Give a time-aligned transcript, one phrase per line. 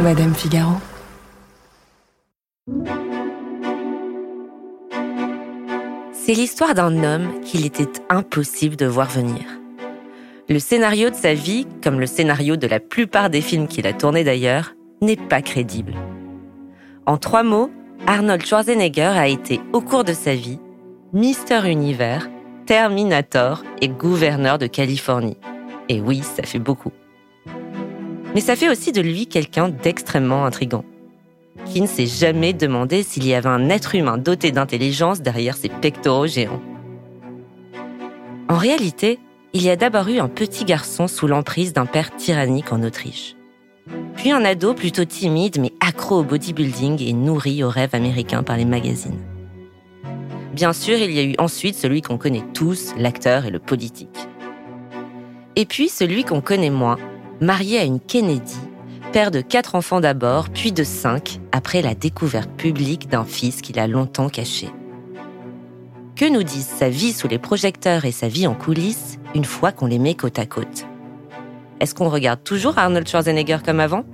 [0.00, 0.74] Madame Figaro.
[6.12, 9.42] C'est l'histoire d'un homme qu'il était impossible de voir venir.
[10.48, 13.92] Le scénario de sa vie, comme le scénario de la plupart des films qu'il a
[13.92, 15.94] tournés d'ailleurs, n'est pas crédible.
[17.04, 17.72] En trois mots,
[18.06, 20.60] Arnold Schwarzenegger a été, au cours de sa vie,
[21.12, 22.28] Mister Univers,
[22.66, 25.38] Terminator et gouverneur de Californie.
[25.88, 26.92] Et oui, ça fait beaucoup.
[28.34, 30.84] Mais ça fait aussi de lui quelqu'un d'extrêmement intrigant,
[31.66, 35.68] qui ne s'est jamais demandé s'il y avait un être humain doté d'intelligence derrière ses
[35.68, 36.62] pectoraux géants.
[38.48, 39.18] En réalité,
[39.52, 43.34] il y a d'abord eu un petit garçon sous l'emprise d'un père tyrannique en Autriche.
[44.16, 48.56] Puis un ado plutôt timide mais accro au bodybuilding et nourri aux rêves américains par
[48.56, 49.20] les magazines.
[50.52, 54.28] Bien sûr, il y a eu ensuite celui qu'on connaît tous, l'acteur et le politique.
[55.56, 56.98] Et puis celui qu'on connaît moins,
[57.40, 58.58] marié à une Kennedy,
[59.12, 63.78] père de quatre enfants d'abord, puis de cinq, après la découverte publique d'un fils qu'il
[63.78, 64.68] a longtemps caché.
[66.16, 69.72] Que nous disent sa vie sous les projecteurs et sa vie en coulisses une fois
[69.72, 70.86] qu'on les met côte à côte?
[71.80, 74.04] Est-ce qu'on regarde toujours Arnold Schwarzenegger comme avant?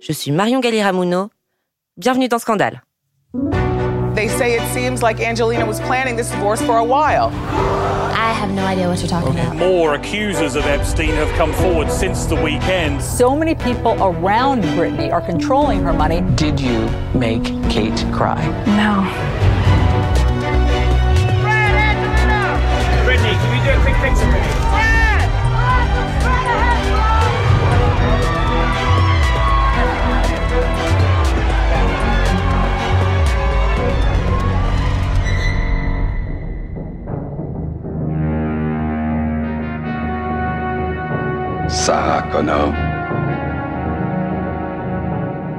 [0.00, 1.30] Je suis Marion Galiramuno.
[1.96, 2.82] Bienvenue dans Scandale.
[4.76, 7.28] They say it seems like Angelina was planning this divorce for a while.
[8.12, 9.56] I have no idea what you're talking about.
[9.56, 13.02] More accusers of Epstein have come forward since the weekend.
[13.02, 16.20] So many people around Britney are controlling her money.
[16.34, 18.44] Did you make Kate cry?
[18.76, 19.00] No.
[23.06, 24.65] Brittany, can you do a quick picture for me?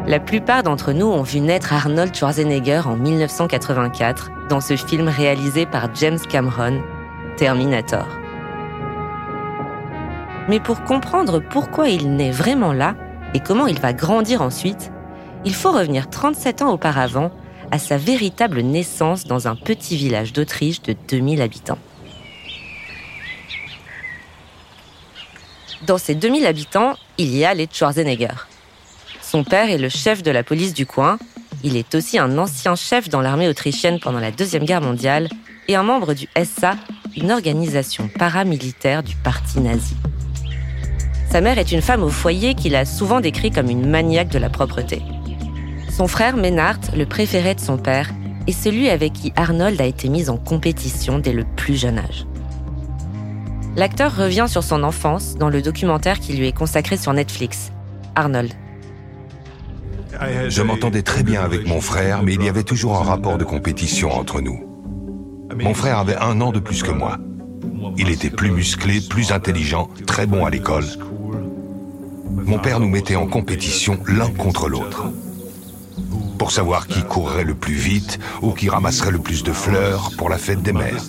[0.08, 5.66] La plupart d'entre nous ont vu naître Arnold Schwarzenegger en 1984 dans ce film réalisé
[5.66, 6.82] par James Cameron,
[7.38, 8.06] Terminator.
[10.50, 12.96] Mais pour comprendre pourquoi il naît vraiment là
[13.34, 14.92] et comment il va grandir ensuite,
[15.46, 17.32] il faut revenir 37 ans auparavant
[17.72, 21.80] à sa véritable naissance dans un petit village d'Autriche de 2000 habitants.
[25.88, 28.36] Dans ces 2000 habitants, il y a les Schwarzenegger.
[29.22, 31.18] Son père est le chef de la police du coin.
[31.64, 35.30] Il est aussi un ancien chef dans l'armée autrichienne pendant la Deuxième Guerre mondiale
[35.70, 36.76] et un membre du SA,
[37.16, 39.96] une organisation paramilitaire du parti nazi.
[41.32, 44.40] Sa mère est une femme au foyer qu'il a souvent décrit comme une maniaque de
[44.40, 45.02] la propreté.
[45.90, 48.10] Son frère Ménard, le préféré de son père,
[48.46, 52.26] est celui avec qui Arnold a été mis en compétition dès le plus jeune âge.
[53.78, 57.72] L'acteur revient sur son enfance dans le documentaire qui lui est consacré sur Netflix,
[58.16, 58.52] Arnold.
[60.48, 63.44] Je m'entendais très bien avec mon frère, mais il y avait toujours un rapport de
[63.44, 64.66] compétition entre nous.
[65.56, 67.20] Mon frère avait un an de plus que moi.
[68.00, 70.86] Il était plus musclé, plus intelligent, très bon à l'école.
[72.32, 75.06] Mon père nous mettait en compétition l'un contre l'autre.
[76.40, 80.30] Pour savoir qui courrait le plus vite ou qui ramasserait le plus de fleurs pour
[80.30, 81.04] la fête des mères.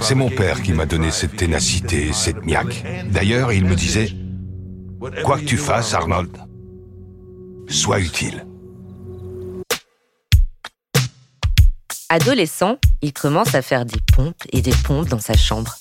[0.00, 2.84] C'est mon père qui m'a donné cette ténacité, cette niaque.
[3.10, 4.12] D'ailleurs, il me disait,
[5.24, 6.36] quoi que tu fasses, Arnold,
[7.68, 8.46] sois utile.
[12.08, 15.76] Adolescent, il commence à faire des pompes et des pompes dans sa chambre.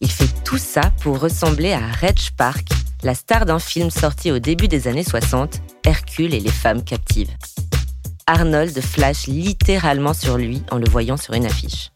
[0.00, 2.68] Il fait tout ça pour ressembler à Reg Park,
[3.02, 7.30] la star d'un film sorti au début des années 60, Hercule et les femmes captives.
[8.26, 11.90] Arnold flash littéralement sur lui en le voyant sur une affiche.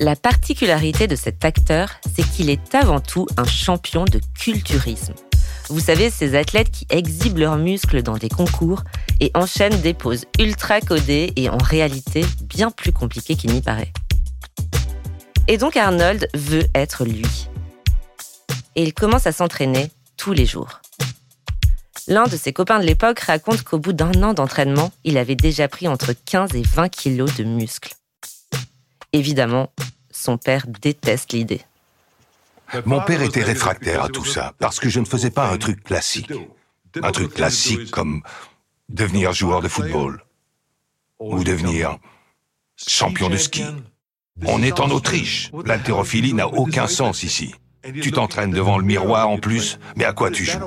[0.00, 5.14] La particularité de cet acteur, c'est qu'il est avant tout un champion de culturisme.
[5.68, 8.84] Vous savez, ces athlètes qui exhibent leurs muscles dans des concours
[9.18, 13.92] et enchaînent des poses ultra codées et en réalité bien plus compliquées qu'il n'y paraît.
[15.48, 17.48] Et donc Arnold veut être lui.
[18.76, 20.80] Et il commence à s'entraîner tous les jours.
[22.06, 25.66] L'un de ses copains de l'époque raconte qu'au bout d'un an d'entraînement, il avait déjà
[25.66, 27.94] pris entre 15 et 20 kilos de muscles.
[29.12, 29.70] Évidemment,
[30.18, 31.62] son père déteste l'idée.
[32.84, 35.82] Mon père était réfractaire à tout ça, parce que je ne faisais pas un truc
[35.82, 36.32] classique.
[37.02, 38.22] Un truc classique comme
[38.88, 40.22] devenir joueur de football
[41.18, 41.98] ou devenir
[42.76, 43.64] champion de ski.
[44.46, 45.50] On est en Autriche.
[45.64, 47.54] L'haltérophilie n'a aucun sens ici.
[48.02, 50.58] Tu t'entraînes devant le miroir en plus, mais à quoi tu joues?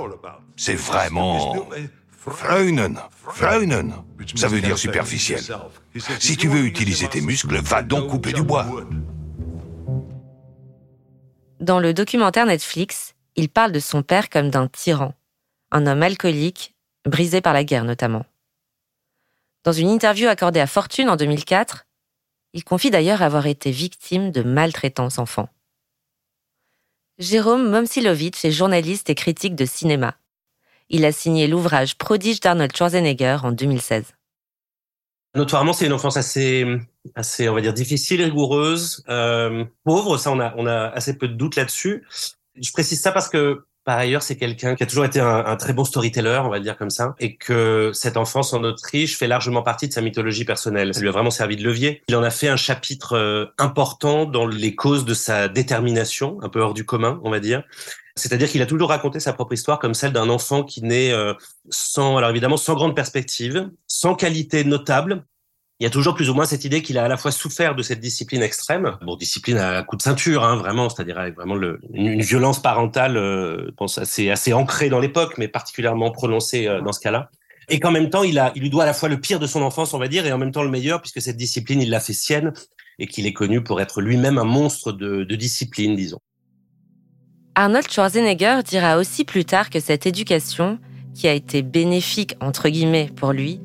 [0.55, 1.67] C'est vraiment...
[2.23, 3.95] Freunen, Freunen,
[4.35, 5.41] ça veut dire superficiel.
[6.19, 8.67] Si tu veux utiliser tes muscles, va donc couper du bois.
[11.61, 15.13] Dans le documentaire Netflix, il parle de son père comme d'un tyran,
[15.69, 16.73] un homme alcoolique,
[17.05, 18.25] brisé par la guerre notamment.
[19.63, 21.85] Dans une interview accordée à Fortune en 2004,
[22.53, 25.49] il confie d'ailleurs avoir été victime de maltraitance enfant.
[27.19, 30.15] Jérôme Momsilovitch est journaliste et critique de cinéma.
[30.89, 34.15] Il a signé l'ouvrage Prodige d'Arnold Schwarzenegger en 2016.
[35.35, 36.65] Notoirement, c'est une enfance assez,
[37.15, 40.17] assez, on va dire, difficile, rigoureuse, euh, pauvre.
[40.17, 42.05] Ça, on a, on a assez peu de doutes là-dessus.
[42.55, 45.73] Je précise ça parce que par ailleurs, c'est quelqu'un qui a toujours été un, très
[45.73, 49.63] bon storyteller, on va dire comme ça, et que cette enfance en Autriche fait largement
[49.63, 50.93] partie de sa mythologie personnelle.
[50.93, 52.03] Ça lui a vraiment servi de levier.
[52.07, 56.49] Il en a fait un chapitre euh, important dans les causes de sa détermination, un
[56.49, 57.63] peu hors du commun, on va dire.
[58.15, 61.33] C'est-à-dire qu'il a toujours raconté sa propre histoire comme celle d'un enfant qui naît euh,
[61.71, 65.25] sans, alors évidemment, sans grande perspective, sans qualité notable,
[65.81, 67.73] il y a toujours plus ou moins cette idée qu'il a à la fois souffert
[67.73, 71.55] de cette discipline extrême, bon, discipline à coup de ceinture, hein, vraiment, c'est-à-dire avec vraiment
[71.91, 77.31] une, violence parentale, euh, assez, ancrée dans l'époque, mais particulièrement prononcée euh, dans ce cas-là.
[77.67, 79.95] Et qu'en même temps, il, lui doit à la fois le pire de son enfance,
[79.95, 82.13] on va dire, et en même temps le meilleur, puisque cette discipline, il l'a fait
[82.13, 82.53] sienne,
[82.99, 86.19] et qu'il est connu pour être lui-même un monstre de discipline, disons.
[87.55, 90.77] Arnold Schwarzenegger dira aussi plus tard que cette éducation,
[91.15, 93.59] qui a été bénéfique entre guillemets pour lui,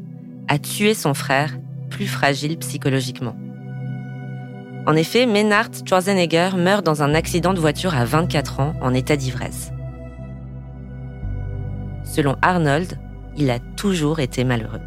[0.49, 1.59] a tué son frère
[1.89, 3.37] plus fragile psychologiquement.
[4.87, 9.17] En effet, Ménard Schwarzenegger meurt dans un accident de voiture à 24 ans en état
[9.17, 9.73] d'ivresse.
[12.05, 12.99] Selon Arnold,
[13.37, 14.81] il a toujours été malheureux.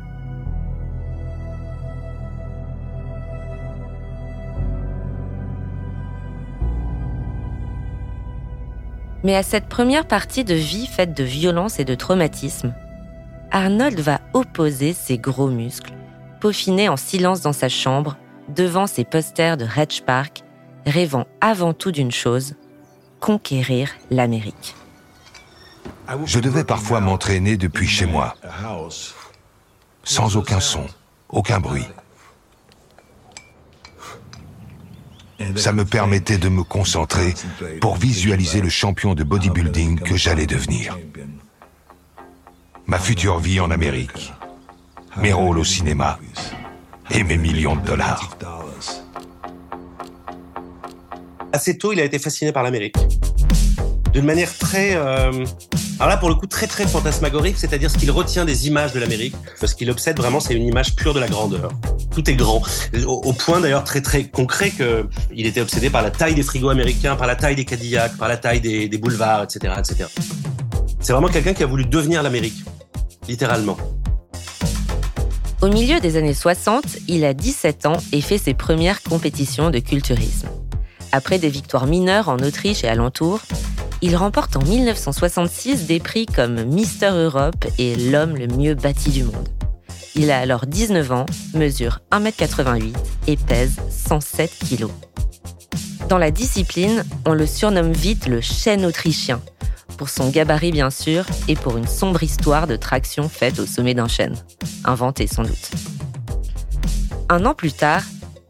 [9.24, 12.74] Mais à cette première partie de vie faite de violence et de traumatisme,
[13.52, 15.94] Arnold va opposer ses gros muscles
[16.40, 18.18] peaufiné en silence dans sa chambre,
[18.50, 20.44] devant ses posters de Hedge Park,
[20.86, 22.56] rêvant avant tout d'une chose,
[23.20, 24.76] conquérir l'Amérique.
[26.26, 28.36] Je devais parfois m'entraîner depuis chez moi,
[30.04, 30.86] sans aucun son,
[31.30, 31.86] aucun bruit.
[35.56, 37.34] Ça me permettait de me concentrer
[37.80, 40.98] pour visualiser le champion de bodybuilding que j'allais devenir.
[42.88, 44.34] Ma future vie en Amérique
[45.18, 46.20] mes rôles au cinéma
[47.12, 48.38] et mes millions de dollars.
[51.52, 52.96] Assez tôt, il a été fasciné par l'Amérique.
[54.14, 54.96] D'une manière très...
[54.96, 55.46] Euh,
[56.00, 59.00] alors là, pour le coup, très très fantasmagorique, c'est-à-dire ce qu'il retient des images de
[59.00, 59.36] l'Amérique.
[59.64, 61.72] Ce qu'il obsède vraiment, c'est une image pure de la grandeur.
[62.12, 62.62] Tout est grand.
[63.06, 67.16] Au, point d'ailleurs très très concret qu'il était obsédé par la taille des frigos américains,
[67.16, 69.74] par la taille des Cadillacs, par la taille des, des boulevards, etc.
[69.78, 70.10] etc.
[71.00, 72.64] C'est vraiment quelqu'un qui a voulu devenir l'Amérique,
[73.28, 73.78] littéralement.
[75.62, 79.80] Au milieu des années 60, il a 17 ans et fait ses premières compétitions de
[79.80, 80.48] culturisme.
[81.12, 83.42] Après des victoires mineures en Autriche et alentour,
[84.02, 89.26] il remporte en 1966 des prix comme Mister Europe et l'homme le mieux bâti du
[89.26, 89.50] monde.
[90.16, 92.94] Il a alors 19 ans, mesure 1m88
[93.28, 94.88] et pèse 107 kg.
[96.08, 99.42] Dans la discipline, on le surnomme vite le chêne autrichien,
[100.00, 103.94] pour son gabarit bien sûr et pour une sombre histoire de traction faite au sommet
[103.94, 104.34] d'un chêne,
[104.86, 105.72] inventée sans doute.
[107.28, 108.04] Un an plus tard,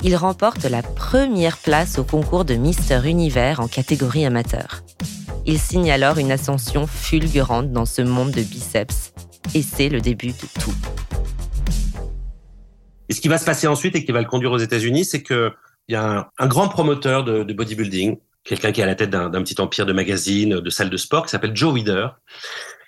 [0.04, 4.84] il remporte la première place au concours de Mister Univers en catégorie amateur.
[5.48, 9.12] Il signe alors une ascension fulgurante dans ce monde de biceps,
[9.56, 10.76] et c'est le début de tout.
[13.10, 15.24] Et ce qui va se passer ensuite et qui va le conduire aux États-Unis, c'est
[15.24, 15.52] qu'il
[15.88, 19.60] y a un, grand promoteur de bodybuilding quelqu'un qui est à la tête d'un petit
[19.60, 22.08] empire de magazines, de salles de sport, qui s'appelle Joe Weider.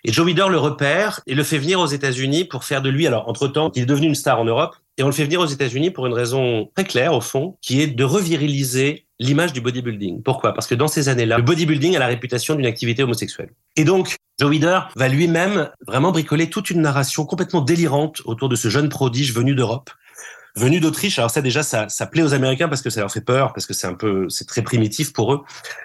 [0.03, 3.05] Et Joe Weider le repère et le fait venir aux États-Unis pour faire de lui,
[3.05, 5.45] alors entre-temps, il est devenu une star en Europe, et on le fait venir aux
[5.45, 10.23] États-Unis pour une raison très claire, au fond, qui est de reviriliser l'image du bodybuilding.
[10.23, 10.53] Pourquoi?
[10.53, 13.51] Parce que dans ces années-là, le bodybuilding a la réputation d'une activité homosexuelle.
[13.75, 18.55] Et donc, Joe Weider va lui-même vraiment bricoler toute une narration complètement délirante autour de
[18.55, 19.91] ce jeune prodige venu d'Europe,
[20.55, 21.17] venu d'Autriche.
[21.19, 23.65] Alors ça déjà, ça, ça plaît aux Américains parce que ça leur fait peur, parce
[23.65, 25.41] que c'est un peu, c'est très primitif pour eux.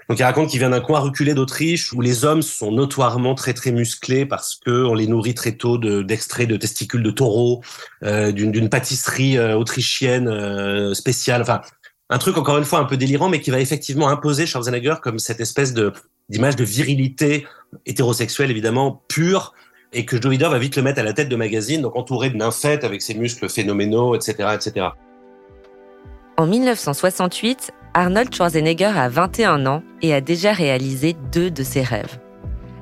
[0.08, 3.54] Donc il raconte qu'il vient d'un coin reculé d'Autriche où les hommes sont notoirement très
[3.54, 7.62] très musclés parce que on les nourrit très tôt d'extraits de, testicules de taureau,
[8.02, 11.42] euh, d'une pâtisserie euh, autrichienne euh, spéciale.
[11.42, 11.60] Enfin,
[12.08, 15.18] un truc encore une fois un peu délirant, mais qui va effectivement imposer Schwarzenegger comme
[15.18, 15.92] cette espèce de
[16.28, 17.46] d'image de virilité
[17.84, 19.54] hétérosexuelle évidemment pure
[19.92, 22.36] et que Weider va vite le mettre à la tête de magazine, donc entouré de
[22.36, 24.88] nymphètes avec ses muscles phénoménaux, etc., etc.
[26.36, 32.18] En 1968, Arnold Schwarzenegger a 21 ans et a déjà réalisé deux de ses rêves.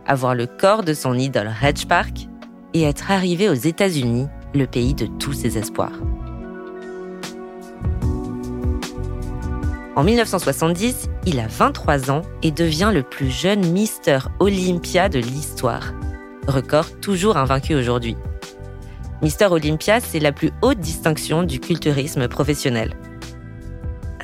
[0.07, 2.27] Avoir le corps de son idole Hedge Park
[2.75, 6.01] et être arrivé aux États-Unis, le pays de tous ses espoirs.
[9.97, 15.93] En 1970, il a 23 ans et devient le plus jeune Mister Olympia de l'histoire.
[16.47, 18.17] Record toujours invaincu aujourd'hui.
[19.23, 22.95] Mister Olympia, c'est la plus haute distinction du culturisme professionnel.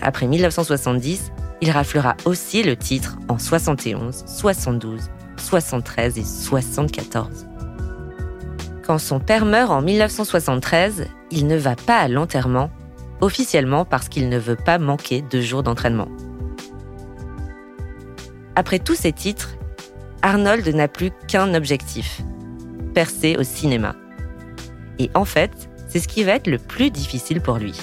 [0.02, 5.00] Après 1970, il raflera aussi le titre en 71, 72,
[5.36, 7.46] 73 et 74.
[8.86, 12.70] Quand son père meurt en 1973, il ne va pas à l'enterrement,
[13.20, 16.08] officiellement parce qu'il ne veut pas manquer de jours d'entraînement.
[18.56, 19.56] Après tous ces titres,
[20.22, 22.20] Arnold n'a plus qu'un objectif,
[22.94, 23.96] percer au cinéma.
[24.98, 27.74] Et en fait, c'est ce qui va être le plus difficile pour lui.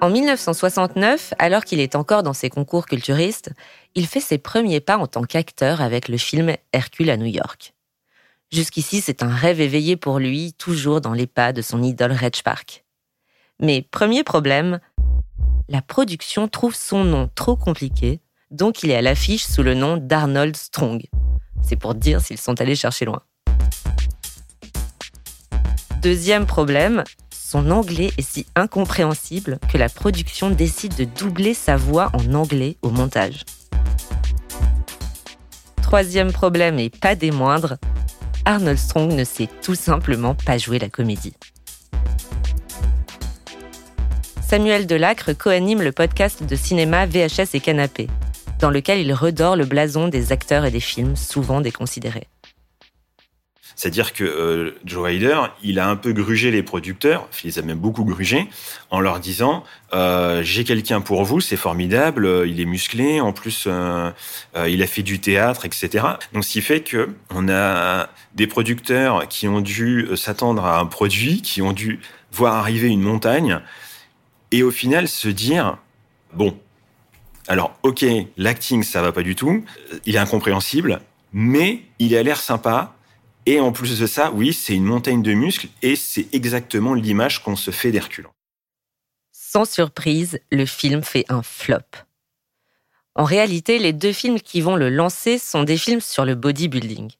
[0.00, 3.52] En 1969, alors qu'il est encore dans ses concours culturistes,
[3.94, 7.74] il fait ses premiers pas en tant qu'acteur avec le film Hercule à New York.
[8.50, 12.42] Jusqu'ici, c'est un rêve éveillé pour lui, toujours dans les pas de son idole Reg
[12.42, 12.84] Park.
[13.60, 14.80] Mais premier problème,
[15.68, 19.96] la production trouve son nom trop compliqué, donc il est à l'affiche sous le nom
[19.96, 21.02] d'Arnold Strong.
[21.62, 23.22] C'est pour dire s'ils sont allés chercher loin.
[26.02, 32.10] Deuxième problème, son anglais est si incompréhensible que la production décide de doubler sa voix
[32.12, 33.44] en anglais au montage.
[35.80, 37.78] Troisième problème et pas des moindres,
[38.44, 41.34] Arnold Strong ne sait tout simplement pas jouer la comédie.
[44.46, 48.08] Samuel Delacre coanime le podcast de cinéma VHS et Canapé,
[48.60, 52.28] dans lequel il redore le blason des acteurs et des films souvent déconsidérés.
[53.74, 57.62] C'est-à-dire que euh, Joe Ryder, il a un peu grugé les producteurs, il les a
[57.62, 58.48] même beaucoup grugés,
[58.90, 63.32] en leur disant euh, j'ai quelqu'un pour vous, c'est formidable, euh, il est musclé, en
[63.32, 66.04] plus il a fait du théâtre, etc.
[66.32, 70.86] Donc ce qui fait que on a des producteurs qui ont dû s'attendre à un
[70.86, 73.60] produit, qui ont dû voir arriver une montagne,
[74.50, 75.78] et au final se dire
[76.32, 76.58] bon,
[77.46, 78.04] alors ok,
[78.36, 79.64] l'acting ça va pas du tout,
[80.06, 81.00] il est incompréhensible,
[81.32, 82.94] mais il a l'air sympa
[83.46, 87.42] et en plus de ça, oui, c'est une montagne de muscles et c'est exactement l'image
[87.42, 88.28] qu'on se fait d'Hercule.
[89.32, 91.78] Sans surprise, le film fait un flop.
[93.14, 97.12] En réalité, les deux films qui vont le lancer sont des films sur le bodybuilding.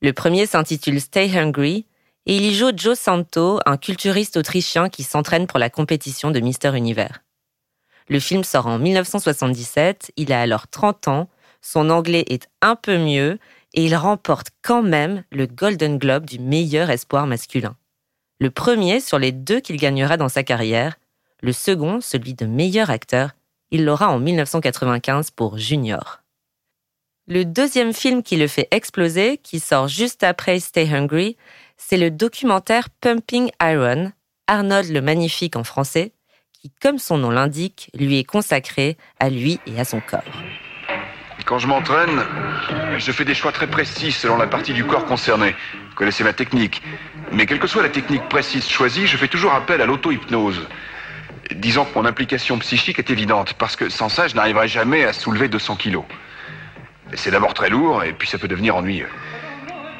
[0.00, 1.86] Le premier s'intitule Stay Hungry
[2.26, 6.40] et il y joue Joe Santo, un culturiste autrichien qui s'entraîne pour la compétition de
[6.40, 7.22] Mister Univers.
[8.08, 11.28] Le film sort en 1977, il a alors 30 ans,
[11.60, 13.38] son anglais est un peu mieux
[13.74, 17.76] et il remporte quand même le Golden Globe du meilleur espoir masculin.
[18.40, 20.96] Le premier sur les deux qu'il gagnera dans sa carrière,
[21.40, 23.30] le second, celui de meilleur acteur,
[23.70, 26.22] il l'aura en 1995 pour Junior.
[27.28, 31.36] Le deuxième film qui le fait exploser, qui sort juste après Stay Hungry,
[31.76, 34.12] c'est le documentaire Pumping Iron,
[34.46, 36.12] Arnold le Magnifique en français,
[36.52, 40.22] qui, comme son nom l'indique, lui est consacré à lui et à son corps.
[41.44, 42.22] Quand je m'entraîne,
[42.98, 45.54] je fais des choix très précis selon la partie du corps concernée.
[45.90, 46.82] Vous connaissez ma technique.
[47.32, 50.66] Mais quelle que soit la technique précise choisie, je fais toujours appel à l'auto-hypnose.
[51.56, 55.12] Disons que mon implication psychique est évidente, parce que sans ça, je n'arriverai jamais à
[55.12, 56.04] soulever 200 kilos.
[57.14, 59.08] C'est d'abord très lourd, et puis ça peut devenir ennuyeux.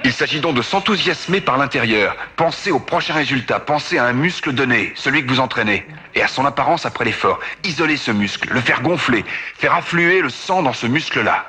[0.04, 2.16] Il s'agit donc de s'enthousiasmer par l'intérieur.
[2.36, 3.60] Pensez au prochain résultat.
[3.60, 7.38] Pensez à un muscle donné, celui que vous entraînez, et à son apparence après l'effort.
[7.64, 9.24] Isoler ce muscle, le faire gonfler,
[9.56, 11.46] faire affluer le sang dans ce muscle-là.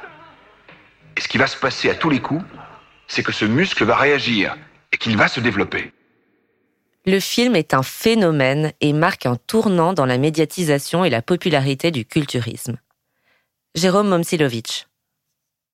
[1.17, 2.43] Et ce qui va se passer à tous les coups,
[3.07, 4.55] c'est que ce muscle va réagir
[4.91, 5.91] et qu'il va se développer.
[7.05, 11.91] Le film est un phénomène et marque un tournant dans la médiatisation et la popularité
[11.91, 12.77] du culturisme.
[13.75, 14.86] Jérôme Momsilovitch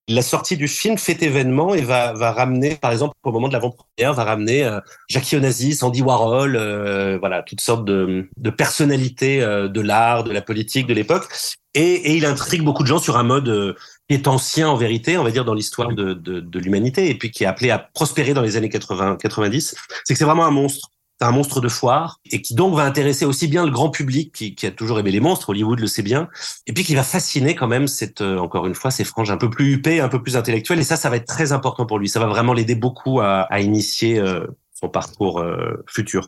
[0.09, 3.53] la sortie du film fait événement et va, va ramener, par exemple, au moment de
[3.53, 9.41] l'avant-première, va ramener euh, Jackie Onassis, Andy Warhol, euh, voilà, toutes sortes de, de personnalités
[9.41, 11.27] euh, de l'art, de la politique de l'époque.
[11.75, 13.77] Et, et, il intrigue beaucoup de gens sur un mode
[14.09, 17.15] qui est ancien en vérité, on va dire, dans l'histoire de, de, de l'humanité, et
[17.15, 19.75] puis qui est appelé à prospérer dans les années 80, 90.
[20.03, 20.89] C'est que c'est vraiment un monstre
[21.21, 24.65] un monstre de foire et qui donc va intéresser aussi bien le grand public qui,
[24.65, 26.29] a toujours aimé les monstres, Hollywood le sait bien,
[26.67, 29.37] et puis qui va fasciner quand même cette, euh, encore une fois, ces franges un
[29.37, 31.99] peu plus huppées, un peu plus intellectuelles, et ça, ça va être très important pour
[31.99, 32.09] lui.
[32.09, 36.27] Ça va vraiment l'aider beaucoup à, à initier euh, son parcours euh, futur.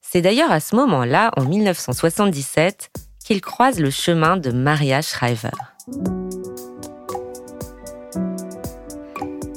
[0.00, 2.90] C'est d'ailleurs à ce moment-là, en 1977,
[3.24, 5.50] qu'il croise le chemin de Maria Shriver.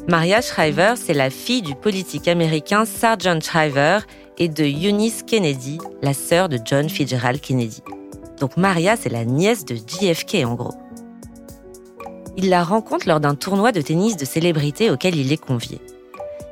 [0.09, 3.99] Maria Shriver, c'est la fille du politique américain Sargent Shriver
[4.39, 7.83] et de Eunice Kennedy, la sœur de John Fitzgerald Kennedy.
[8.39, 10.73] Donc Maria, c'est la nièce de JFK en gros.
[12.37, 15.79] Il la rencontre lors d'un tournoi de tennis de célébrité auquel il est convié.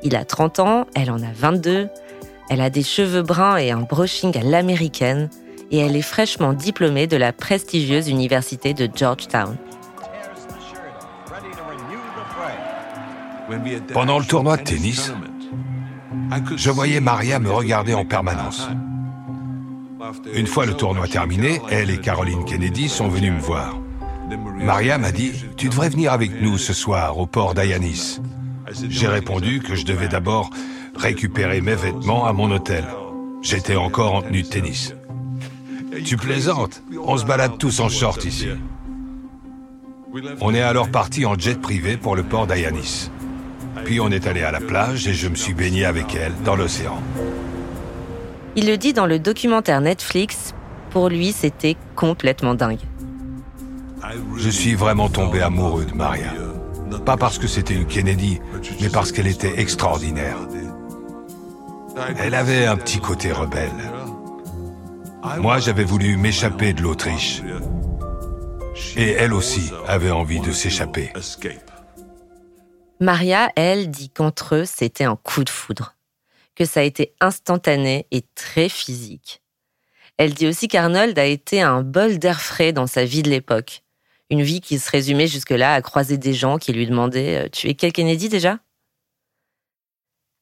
[0.04, 1.88] Il a 30 ans, elle en a 22.
[2.50, 5.30] Elle a des cheveux bruns et un brushing à l'américaine,
[5.72, 9.56] et elle est fraîchement diplômée de la prestigieuse université de Georgetown.
[13.92, 15.12] Pendant le tournoi de tennis,
[16.56, 18.68] je voyais Maria me regarder en permanence.
[20.34, 23.78] Une fois le tournoi terminé, elle et Caroline Kennedy sont venues me voir.
[24.60, 28.20] Maria m'a dit, tu devrais venir avec nous ce soir au port d'Ayanis.
[28.88, 30.50] J'ai répondu que je devais d'abord
[30.94, 32.84] récupérer mes vêtements à mon hôtel.
[33.40, 34.94] J'étais encore en tenue de tennis.
[36.04, 36.82] Tu plaisantes?
[37.02, 38.48] On se balade tous en short ici.
[40.40, 43.10] On est alors parti en jet privé pour le port d'Ayanis.
[43.84, 46.56] Puis on est allé à la plage et je me suis baigné avec elle dans
[46.56, 47.00] l'océan.
[48.56, 50.54] Il le dit dans le documentaire Netflix,
[50.90, 52.80] pour lui c'était complètement dingue.
[54.36, 56.32] Je suis vraiment tombé amoureux de Maria.
[57.04, 58.40] Pas parce que c'était une Kennedy,
[58.80, 60.36] mais parce qu'elle était extraordinaire.
[62.18, 63.70] Elle avait un petit côté rebelle.
[65.40, 67.42] Moi, j'avais voulu m'échapper de l'Autriche.
[68.96, 71.12] Et elle aussi avait envie de s'échapper.
[73.00, 75.94] Maria, elle, dit qu'entre eux, c'était un coup de foudre,
[76.56, 79.40] que ça a été instantané et très physique.
[80.16, 83.84] Elle dit aussi qu'Arnold a été un bol d'air frais dans sa vie de l'époque.
[84.30, 87.68] Une vie qui se résumait jusque-là à croiser des gens qui lui demandaient euh, Tu
[87.68, 88.58] es quel Kennedy déjà?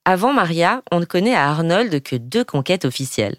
[0.07, 3.37] Avant Maria, on ne connaît à Arnold que deux conquêtes officielles.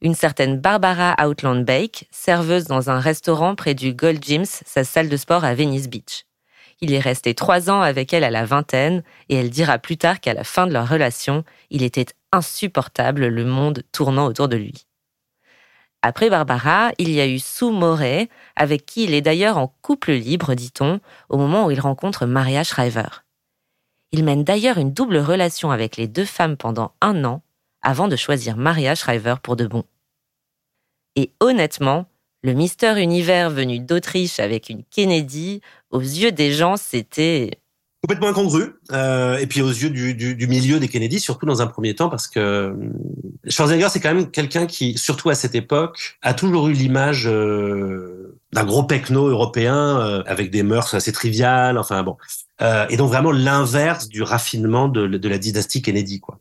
[0.00, 5.08] Une certaine Barbara Outland Bake, serveuse dans un restaurant près du Gold Gyms, sa salle
[5.08, 6.26] de sport à Venice Beach.
[6.82, 10.20] Il est resté trois ans avec elle à la vingtaine et elle dira plus tard
[10.20, 14.86] qu'à la fin de leur relation, il était insupportable le monde tournant autour de lui.
[16.02, 20.10] Après Barbara, il y a eu Sue Moret, avec qui il est d'ailleurs en couple
[20.10, 20.98] libre, dit-on,
[21.28, 23.22] au moment où il rencontre Maria Shriver.
[24.10, 27.42] Il mène d'ailleurs une double relation avec les deux femmes pendant un an,
[27.82, 29.84] avant de choisir Maria Shriver pour de bon.
[31.14, 32.06] Et honnêtement,
[32.42, 35.60] le Mister Univers venu d'Autriche avec une Kennedy,
[35.92, 37.62] aux yeux des gens, c'était
[38.02, 38.74] complètement incongru.
[38.90, 42.26] Euh, et puis aux yeux du, milieu des Kennedy, surtout dans un premier temps, parce
[42.26, 42.74] que euh,
[43.48, 48.36] Schwarzenegger, c'est quand même quelqu'un qui, surtout à cette époque, a toujours eu l'image euh,
[48.52, 51.78] d'un gros pecno européen avec des mœurs assez triviales.
[51.78, 52.16] Enfin bon,
[52.90, 56.38] et donc vraiment l'inverse du raffinement de, la dynastie Kennedy, quoi.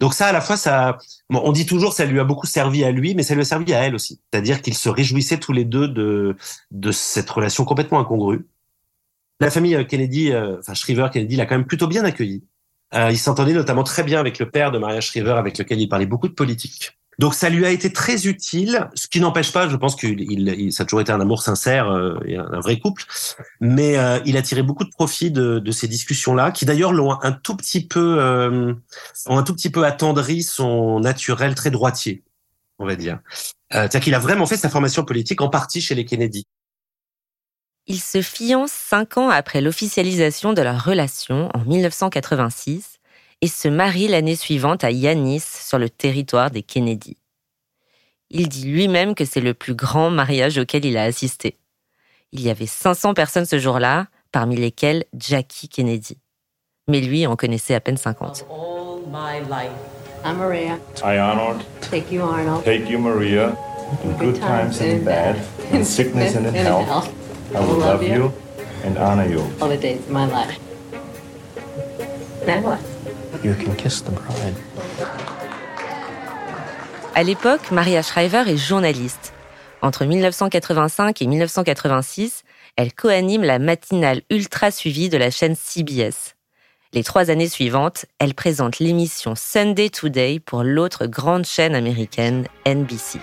[0.00, 0.98] Donc ça, à la fois, ça,
[1.30, 3.44] bon, on dit toujours, ça lui a beaucoup servi à lui, mais ça lui a
[3.44, 4.20] servi à elle aussi.
[4.30, 6.36] C'est-à-dire qu'ils se réjouissaient tous les deux de
[6.72, 8.44] de cette relation complètement incongrue.
[9.40, 12.44] La famille euh, Kennedy, euh, enfin Shriver Kennedy, l'a quand même plutôt bien accueilli.
[12.94, 15.88] Euh, il s'entendait notamment très bien avec le père de Maria Shriver, avec lequel il
[15.88, 16.96] parlait beaucoup de politique.
[17.18, 20.72] Donc ça lui a été très utile, ce qui n'empêche pas, je pense que il,
[20.72, 23.04] ça a toujours été un amour sincère euh, et un, vrai couple,
[23.60, 27.20] mais euh, il a tiré beaucoup de profit de, de ces discussions-là, qui d'ailleurs l'ont
[27.22, 28.74] un tout petit peu, euh,
[29.26, 32.24] ont un tout petit peu attendri son naturel très droitier,
[32.78, 33.20] on va dire.
[33.70, 36.46] C'est-à-dire qu'il a vraiment fait sa formation politique en partie chez les Kennedy.
[37.86, 42.98] Ils se fiancent cinq ans après l'officialisation de leur relation en 1986
[43.42, 47.18] et se marient l'année suivante à Yanis sur le territoire des Kennedy.
[48.30, 51.58] Il dit lui-même que c'est le plus grand mariage auquel il a assisté.
[52.32, 56.16] Il y avait 500 personnes ce jour-là, parmi lesquelles Jackie Kennedy.
[56.88, 58.46] Mais lui en connaissait à peine 50.
[60.26, 60.78] I'm Maria.
[61.04, 61.62] I, Arnold.
[61.82, 62.64] Take you, Arnold.
[62.64, 63.54] Take you, Maria.
[64.04, 65.36] In good times and in bad,
[65.70, 67.10] in sickness and in health.
[67.54, 68.32] I will love you
[68.84, 69.40] and honor you.
[69.60, 70.58] All the days of my life.
[72.46, 72.80] Now what?
[73.44, 74.54] You can kiss the bride.
[77.14, 79.32] À l'époque, Maria Shriver est journaliste.
[79.82, 82.42] Entre 1985 et 1986,
[82.76, 86.34] elle coanime la matinale ultra suivie de la chaîne CBS.
[86.92, 93.20] Les trois années suivantes, elle présente l'émission Sunday Today pour l'autre grande chaîne américaine, NBC.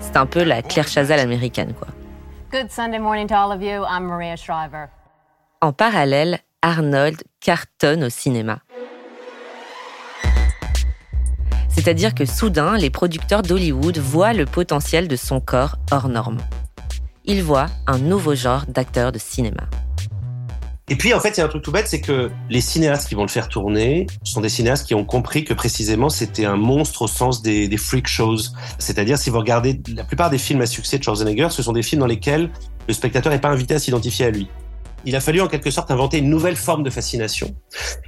[0.00, 1.88] C'est un peu la Claire Chazal américaine, quoi.
[2.56, 3.84] Good Sunday morning to all of you.
[3.84, 4.88] I'm Maria Shriver.
[5.60, 8.60] En parallèle, Arnold cartonne au cinéma.
[11.68, 16.38] C'est-à-dire que soudain, les producteurs d'Hollywood voient le potentiel de son corps hors norme.
[17.26, 19.64] Ils voient un nouveau genre d'acteur de cinéma.
[20.88, 23.08] Et puis, en fait, il y a un truc tout bête, c'est que les cinéastes
[23.08, 26.54] qui vont le faire tourner sont des cinéastes qui ont compris que précisément c'était un
[26.56, 28.36] monstre au sens des, des freak shows.
[28.78, 31.82] C'est-à-dire, si vous regardez la plupart des films à succès de Schwarzenegger, ce sont des
[31.82, 32.50] films dans lesquels
[32.86, 34.48] le spectateur n'est pas invité à s'identifier à lui.
[35.04, 37.54] Il a fallu en quelque sorte inventer une nouvelle forme de fascination.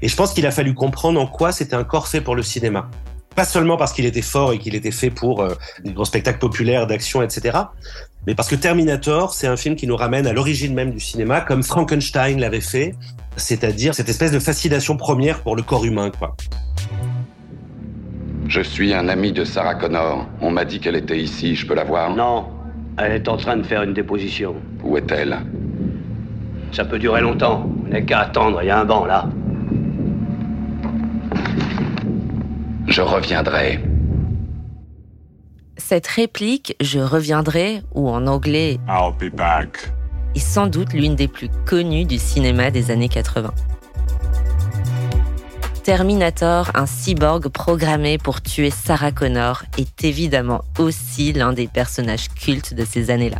[0.00, 2.44] Et je pense qu'il a fallu comprendre en quoi c'était un corps fait pour le
[2.44, 2.90] cinéma
[3.38, 6.40] pas seulement parce qu'il était fort et qu'il était fait pour euh, des grands spectacles
[6.40, 7.56] populaires d'action, etc.,
[8.26, 11.40] mais parce que Terminator, c'est un film qui nous ramène à l'origine même du cinéma,
[11.40, 12.96] comme Frankenstein l'avait fait,
[13.36, 16.34] c'est-à-dire cette espèce de fascination première pour le corps humain, quoi.
[18.48, 20.26] Je suis un ami de Sarah Connor.
[20.40, 21.54] On m'a dit qu'elle était ici.
[21.54, 22.16] Je peux la voir?
[22.16, 22.48] Non.
[22.98, 24.56] Elle est en train de faire une déposition.
[24.82, 25.38] Où est-elle?
[26.72, 27.70] Ça peut durer longtemps.
[27.84, 28.62] Vous n'avez qu'à attendre.
[28.62, 29.28] Il y a un banc là.
[32.88, 33.80] Je reviendrai.
[35.76, 39.92] Cette réplique, je reviendrai, ou en anglais, I'll be back,
[40.34, 43.52] est sans doute l'une des plus connues du cinéma des années 80.
[45.84, 52.72] Terminator, un cyborg programmé pour tuer Sarah Connor, est évidemment aussi l'un des personnages cultes
[52.72, 53.38] de ces années-là.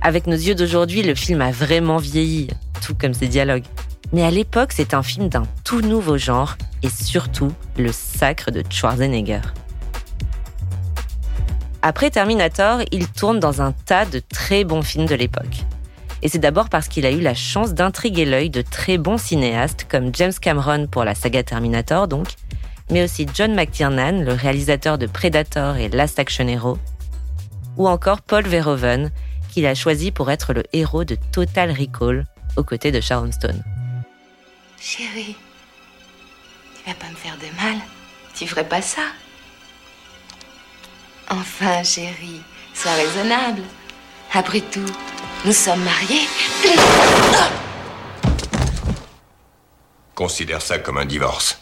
[0.00, 2.48] Avec nos yeux d'aujourd'hui, le film a vraiment vieilli,
[2.84, 3.66] tout comme ses dialogues.
[4.12, 8.62] Mais à l'époque, c'est un film d'un tout nouveau genre et surtout le sacre de
[8.68, 9.40] Schwarzenegger.
[11.80, 15.64] Après Terminator, il tourne dans un tas de très bons films de l'époque.
[16.22, 19.86] Et c'est d'abord parce qu'il a eu la chance d'intriguer l'œil de très bons cinéastes
[19.90, 22.28] comme James Cameron pour la saga Terminator donc,
[22.90, 26.78] mais aussi John McTiernan, le réalisateur de Predator et Last Action Hero,
[27.76, 29.10] ou encore Paul Verhoeven,
[29.50, 33.62] qu'il a choisi pour être le héros de Total Recall aux côtés de Sharon Stone.
[34.84, 35.36] Chérie,
[36.74, 37.80] tu vas pas me faire de mal.
[38.34, 39.02] Tu ferais pas ça.
[41.30, 42.40] Enfin, chérie,
[42.74, 43.62] sois raisonnable.
[44.32, 44.84] Après tout,
[45.44, 46.26] nous sommes mariés.
[50.16, 51.60] Considère ça comme un divorce.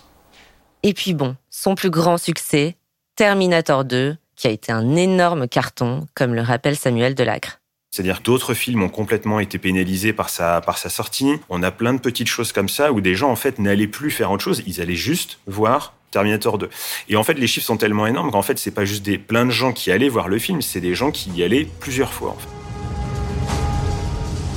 [0.82, 2.78] Et puis bon, son plus grand succès,
[3.16, 7.60] Terminator 2, qui a été un énorme carton, comme le rappelle Samuel Delacre.
[7.92, 11.32] C'est-à-dire que d'autres films ont complètement été pénalisés par sa, par sa sortie.
[11.48, 14.12] On a plein de petites choses comme ça où des gens, en fait, n'allaient plus
[14.12, 14.62] faire autre chose.
[14.64, 16.70] Ils allaient juste voir Terminator 2.
[17.08, 19.44] Et en fait, les chiffres sont tellement énormes qu'en fait, c'est pas juste des plein
[19.44, 22.30] de gens qui allaient voir le film, c'est des gens qui y allaient plusieurs fois.
[22.30, 22.48] En fait.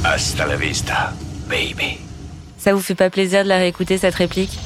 [0.07, 1.13] Hasta la vista,
[1.49, 1.97] baby.
[2.59, 4.59] Ça vous fait pas plaisir de la réécouter cette réplique?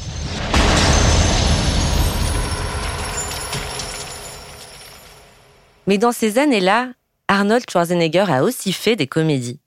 [5.88, 6.90] Mais dans ces années-là,
[7.30, 9.60] Arnold Schwarzenegger a aussi fait des comédies.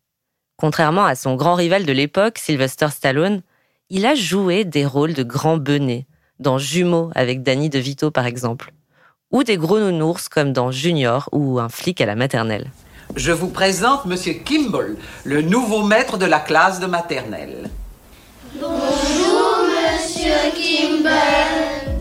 [0.56, 3.42] Contrairement à son grand rival de l'époque, Sylvester Stallone,
[3.90, 6.06] il a joué des rôles de grands benets,
[6.38, 8.72] dans Jumeaux avec Danny DeVito par exemple,
[9.30, 12.70] ou des gros nounours comme dans Junior ou un flic à la maternelle.
[13.14, 17.68] Je vous présente Monsieur Kimball, le nouveau maître de la classe de maternelle.
[18.54, 21.98] Bonjour, Monsieur Kimball.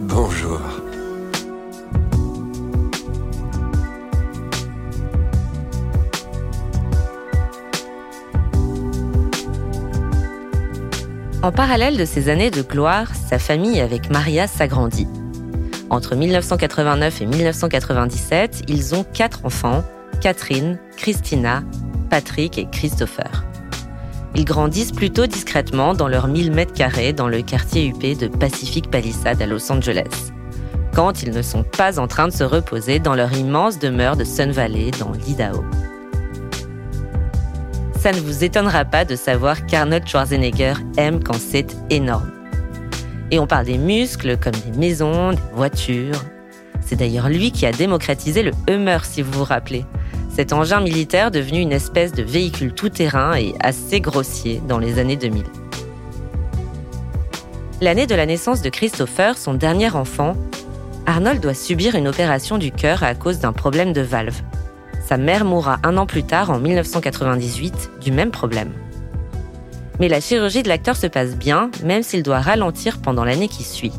[0.00, 0.60] Bonjour.
[11.46, 15.06] En parallèle de ces années de gloire, sa famille avec Maria s'agrandit.
[15.90, 19.84] Entre 1989 et 1997, ils ont quatre enfants,
[20.20, 21.62] Catherine, Christina,
[22.10, 23.44] Patrick et Christopher.
[24.34, 28.90] Ils grandissent plutôt discrètement dans leurs 1000 mètres carrés dans le quartier huppé de Pacific
[28.90, 30.32] Palisades à Los Angeles,
[30.96, 34.24] quand ils ne sont pas en train de se reposer dans leur immense demeure de
[34.24, 35.62] Sun Valley dans l'Idaho.
[38.06, 42.30] Ça ne vous étonnera pas de savoir qu'Arnold Schwarzenegger aime quand c'est énorme.
[43.32, 46.22] Et on parle des muscles comme des maisons, des voitures.
[46.80, 49.84] C'est d'ailleurs lui qui a démocratisé le Hummer, si vous vous rappelez.
[50.32, 55.16] Cet engin militaire devenu une espèce de véhicule tout-terrain et assez grossier dans les années
[55.16, 55.42] 2000.
[57.80, 60.36] L'année de la naissance de Christopher, son dernier enfant,
[61.06, 64.42] Arnold doit subir une opération du cœur à cause d'un problème de valve.
[65.06, 68.72] Sa mère mourra un an plus tard, en 1998, du même problème.
[70.00, 73.62] Mais la chirurgie de l'acteur se passe bien, même s'il doit ralentir pendant l'année qui
[73.62, 73.92] suit.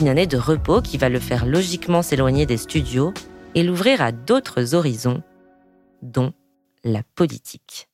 [0.00, 3.12] Une année de repos qui va le faire logiquement s'éloigner des studios
[3.54, 5.22] et l'ouvrir à d'autres horizons,
[6.00, 6.32] dont
[6.84, 7.87] la politique.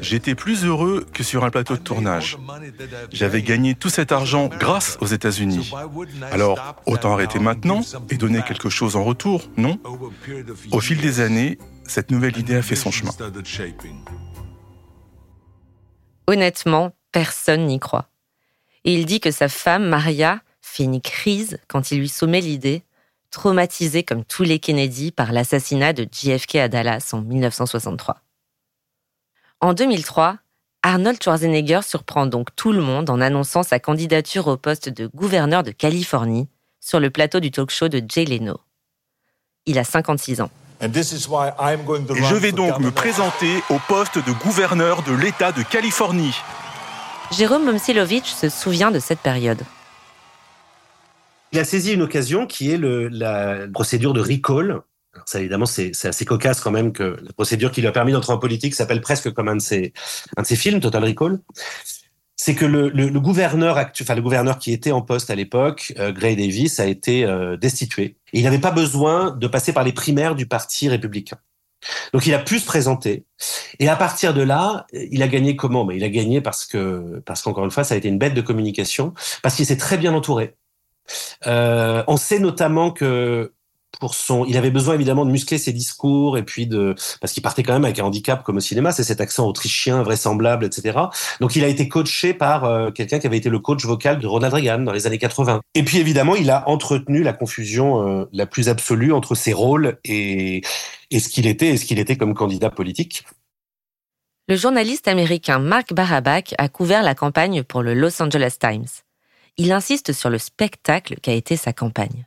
[0.00, 2.38] J'étais plus heureux que sur un plateau de tournage.
[3.12, 5.72] J'avais gagné tout cet argent grâce aux États-Unis.
[6.32, 9.78] Alors, autant arrêter maintenant et donner quelque chose en retour, non?
[10.72, 13.12] Au fil des années, cette nouvelle idée a fait son chemin.
[16.26, 18.10] Honnêtement, personne n'y croit.
[18.84, 22.82] Et il dit que sa femme, Maria, fait une crise quand il lui soumet l'idée,
[23.30, 28.18] traumatisée comme tous les Kennedy par l'assassinat de JFK à Dallas en 1963.
[29.60, 30.38] En 2003,
[30.82, 35.62] Arnold Schwarzenegger surprend donc tout le monde en annonçant sa candidature au poste de gouverneur
[35.62, 36.48] de Californie
[36.80, 38.60] sur le plateau du talk show de Jay Leno.
[39.66, 40.50] Il a 56 ans.
[40.80, 46.36] Et je vais donc me présenter au poste de gouverneur de l'État de Californie.
[47.32, 49.62] Jérôme Momsilovitch se souvient de cette période.
[51.52, 54.82] Il a saisi une occasion qui est le, la procédure de recall.
[55.14, 58.12] Alors ça, évidemment, c'est assez cocasse quand même que la procédure qui lui a permis
[58.12, 59.92] d'entrer en politique s'appelle presque comme un de, ses,
[60.36, 61.40] un de ses films, Total Recall.
[62.36, 65.94] c'est que le, le, gouverneur actuel, enfin le gouverneur qui était en poste à l'époque,
[65.98, 68.16] euh, Gray Davis, a été euh, destitué.
[68.32, 71.38] Il n'avait pas besoin de passer par les primaires du Parti républicain.
[72.12, 73.24] Donc il a pu se présenter.
[73.78, 75.84] Et à partir de là, il a gagné comment?
[75.84, 78.34] Mais il a gagné parce que parce qu'encore une fois, ça a été une bête
[78.34, 80.56] de communication, parce qu'il s'est très bien entouré.
[81.46, 83.52] Euh, on sait notamment que
[84.00, 87.42] pour son, il avait besoin évidemment de muscler ses discours et puis de, parce qu'il
[87.42, 90.98] partait quand même avec un handicap comme au cinéma, c'est cet accent autrichien vraisemblable, etc.
[91.40, 94.26] Donc il a été coaché par euh, quelqu'un qui avait été le coach vocal de
[94.26, 95.60] Ronald Reagan dans les années 80.
[95.74, 99.98] Et puis évidemment, il a entretenu la confusion euh, la plus absolue entre ses rôles
[100.04, 100.62] et,
[101.10, 103.24] et ce qu'il était et ce qu'il était comme candidat politique.
[104.48, 108.86] Le journaliste américain Mark Barabak a couvert la campagne pour le Los Angeles Times.
[109.60, 112.26] Il insiste sur le spectacle qu'a été sa campagne.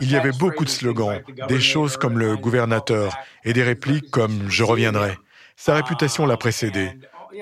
[0.00, 4.50] Il y avait beaucoup de slogans, des choses comme le gouvernateur et des répliques comme
[4.50, 5.16] Je reviendrai.
[5.54, 6.90] Sa réputation l'a précédé.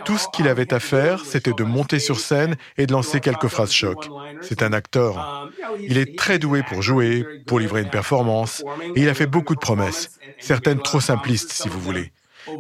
[0.05, 3.49] Tout ce qu'il avait à faire, c'était de monter sur scène et de lancer quelques
[3.49, 4.11] phrases choc.
[4.43, 5.49] C'est un acteur.
[5.81, 8.63] Il est très doué pour jouer, pour livrer une performance,
[8.95, 12.13] et il a fait beaucoup de promesses, certaines trop simplistes si vous voulez.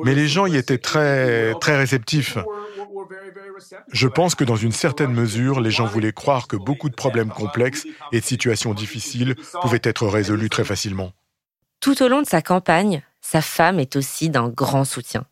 [0.04, 2.38] Mais les gens y étaient très, très réceptifs.
[3.92, 7.30] Je pense que dans une certaine mesure, les gens voulaient croire que beaucoup de problèmes
[7.30, 11.12] complexes et de situations difficiles pouvaient être résolus très facilement.
[11.80, 15.26] Tout au long de sa campagne, sa femme est aussi d'un grand soutien.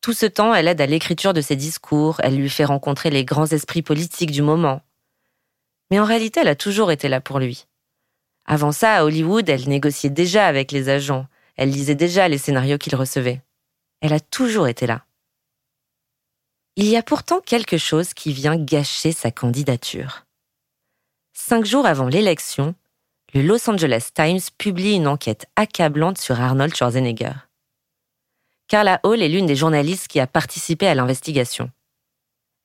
[0.00, 3.24] Tout ce temps, elle aide à l'écriture de ses discours, elle lui fait rencontrer les
[3.24, 4.82] grands esprits politiques du moment.
[5.90, 7.66] Mais en réalité, elle a toujours été là pour lui.
[8.44, 12.78] Avant ça, à Hollywood, elle négociait déjà avec les agents, elle lisait déjà les scénarios
[12.78, 13.42] qu'il recevait.
[14.00, 15.04] Elle a toujours été là.
[16.78, 20.26] Il y a pourtant quelque chose qui vient gâcher sa candidature.
[21.32, 22.74] Cinq jours avant l'élection,
[23.32, 27.32] le Los Angeles Times publie une enquête accablante sur Arnold Schwarzenegger.
[28.68, 31.70] Carla Hall est l'une des journalistes qui a participé à l'investigation.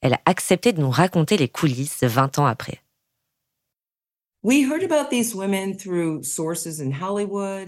[0.01, 2.83] Elle a accepté de nous raconter les coulisses 20 ans après.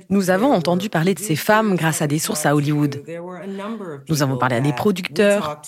[0.10, 3.04] Nous avons entendu parler de ces femmes grâce à des sources à Hollywood.
[4.10, 5.62] Nous avons parlé à des producteurs.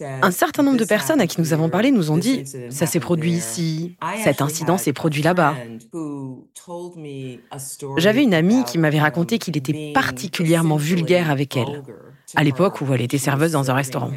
[0.00, 2.42] Un certain nombre de personnes à qui nous avons parlé nous ont dit⁇
[2.72, 5.54] ça s'est produit ici, cet incident s'est produit là-bas⁇
[7.98, 11.84] J'avais une amie qui m'avait raconté qu'il était particulièrement vulgaire avec elle,
[12.34, 14.10] à l'époque où elle était serveuse dans un restaurant.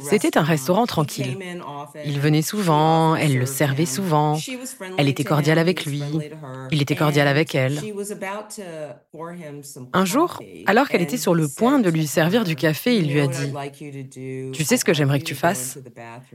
[0.00, 0.86] C'était un restaurant.
[0.86, 1.36] tranquille.
[2.04, 4.38] Il venait souvent, elle le servait souvent,
[4.96, 6.02] elle était cordiale avec lui,
[6.70, 7.80] il était cordial avec elle.
[9.92, 13.20] Un jour, alors qu'elle était sur le point de lui servir du café, il lui
[13.20, 13.52] a dit⁇
[14.52, 15.78] Tu sais ce que j'aimerais que tu fasses?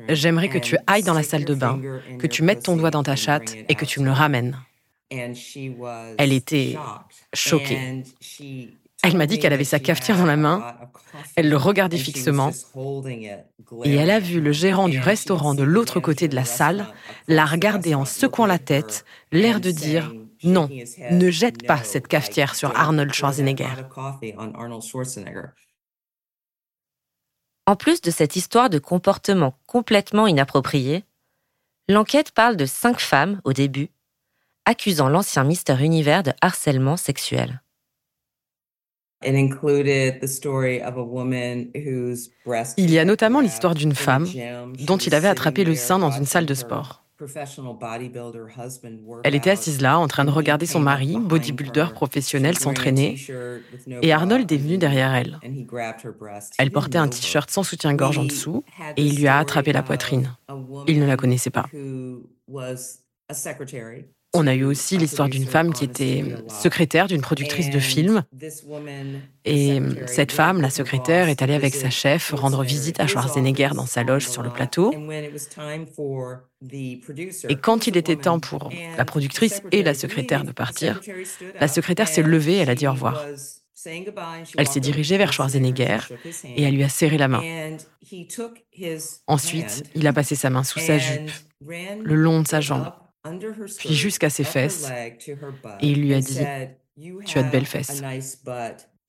[0.09, 1.79] J'aimerais que tu ailles dans la salle de bain,
[2.19, 4.57] que tu mettes ton doigt dans ta chatte et que tu me le ramènes.
[5.09, 6.75] Elle était
[7.33, 8.03] choquée.
[9.03, 10.75] Elle m'a dit qu'elle avait sa cafetière dans la main.
[11.35, 12.51] Elle le regardait fixement.
[13.83, 16.87] Et elle a vu le gérant du restaurant de l'autre côté de la salle
[17.27, 20.69] la regarder en secouant la tête, l'air de dire non,
[21.11, 23.67] ne jette pas cette cafetière sur Arnold Schwarzenegger.
[27.65, 31.03] En plus de cette histoire de comportement complètement inapproprié,
[31.89, 33.89] l'enquête parle de cinq femmes au début,
[34.65, 37.61] accusant l'ancien Mister Univers de harcèlement sexuel.
[42.77, 44.27] Il y a notamment l'histoire d'une femme
[44.85, 47.03] dont il avait attrapé le sein dans une salle de sport.
[49.23, 53.17] Elle était assise là, en train de regarder son mari, bodybuilder professionnel, s'entraîner,
[54.03, 55.39] et Arnold est venu derrière elle.
[56.59, 58.63] Elle portait un t-shirt sans soutien-gorge en dessous,
[58.97, 60.37] et il lui a attrapé la poitrine.
[60.87, 61.65] Il ne la connaissait pas.
[64.33, 68.23] On a eu aussi l'histoire d'une femme qui était secrétaire d'une productrice de films.
[69.45, 73.85] Et cette femme, la secrétaire, est allée avec sa chef rendre visite à Schwarzenegger dans
[73.85, 74.93] sa loge sur le plateau.
[77.49, 81.01] Et quand il était temps pour la productrice et la secrétaire de partir,
[81.59, 83.25] la secrétaire s'est levée, elle a dit au revoir.
[84.57, 85.99] Elle s'est dirigée vers Schwarzenegger
[86.43, 87.41] et elle lui a serré la main.
[89.25, 91.31] Ensuite, il a passé sa main sous sa jupe,
[91.65, 92.91] le long de sa jambe
[93.77, 94.89] puis jusqu'à ses fesses,
[95.81, 96.39] et il lui a dit,
[97.25, 98.01] Tu as de belles fesses.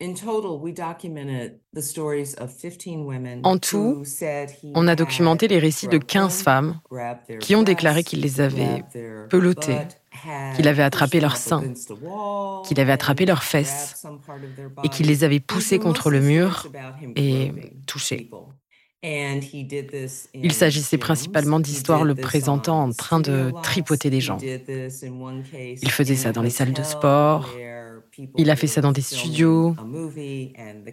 [0.00, 0.08] En
[3.58, 4.04] tout,
[4.74, 6.80] on a documenté les récits de 15 femmes
[7.40, 8.84] qui ont déclaré qu'il les avait
[9.28, 9.80] pelotées,
[10.54, 11.64] qu'il avait attrapé leurs seins,
[12.64, 14.06] qu'il avait attrapé leurs fesses
[14.84, 16.68] et qu'il les avait poussées contre le mur
[17.16, 17.50] et
[17.86, 18.30] touchées.
[19.02, 24.38] Il s'agissait principalement d'histoires le présentant en train de tripoter des gens.
[24.40, 27.48] Il faisait ça dans les salles de sport,
[28.36, 29.76] Il a fait ça dans des studios.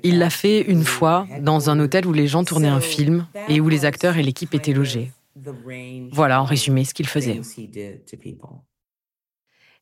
[0.03, 3.59] Il l'a fait une fois dans un hôtel où les gens tournaient un film et
[3.59, 5.11] où les acteurs et l'équipe étaient logés.
[6.11, 7.41] Voilà en résumé ce qu'il faisait.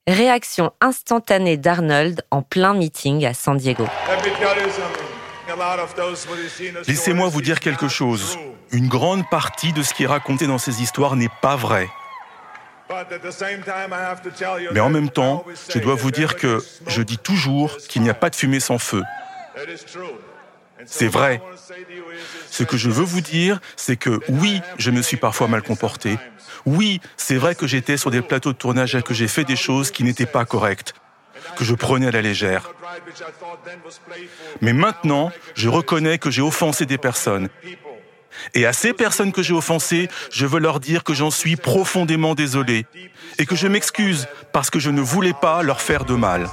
[0.08, 3.86] Réaction instantanée d'Arnold en plein meeting à San Diego.
[6.88, 8.38] Laissez-moi vous dire quelque chose.
[8.72, 11.90] Une grande partie de ce qui est raconté dans ces histoires n'est pas vrai.
[14.72, 18.14] Mais en même temps, je dois vous dire que je dis toujours qu'il n'y a
[18.14, 19.04] pas de fumée sans feu.
[20.86, 21.42] C'est vrai.
[22.50, 26.18] Ce que je veux vous dire, c'est que oui, je me suis parfois mal comporté.
[26.66, 29.56] Oui, c'est vrai que j'étais sur des plateaux de tournage et que j'ai fait des
[29.56, 30.94] choses qui n'étaient pas correctes,
[31.56, 32.72] que je prenais à la légère.
[34.62, 37.50] Mais maintenant, je reconnais que j'ai offensé des personnes.
[38.54, 42.36] Et à ces personnes que j'ai offensées, je veux leur dire que j'en suis profondément
[42.36, 42.86] désolé
[43.38, 46.48] et que je m'excuse parce que je ne voulais pas leur faire de mal.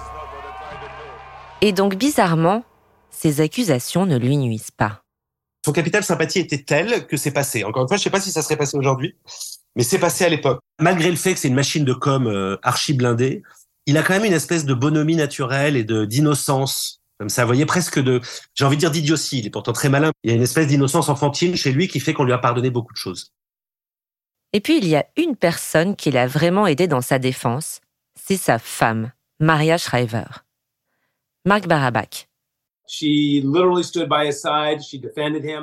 [1.62, 2.64] Et donc, bizarrement,
[3.10, 5.02] ces accusations ne lui nuisent pas.
[5.64, 7.64] Son capital sympathie était tel que c'est passé.
[7.64, 9.14] Encore une fois, je ne sais pas si ça serait passé aujourd'hui,
[9.76, 10.60] mais c'est passé à l'époque.
[10.80, 13.42] Malgré le fait que c'est une machine de com euh, archi blindée,
[13.86, 17.02] il a quand même une espèce de bonhomie naturelle et de d'innocence.
[17.18, 18.20] Comme ça, vous voyez, presque de,
[18.54, 19.40] j'ai envie de dire d'idiotie.
[19.40, 20.10] Il est pourtant très malin.
[20.24, 22.70] Il y a une espèce d'innocence enfantine chez lui qui fait qu'on lui a pardonné
[22.70, 23.32] beaucoup de choses.
[24.54, 27.82] Et puis, il y a une personne qui l'a vraiment aidé dans sa défense.
[28.14, 30.44] C'est sa femme, Maria Shriver.
[31.44, 32.29] Marc Barabak.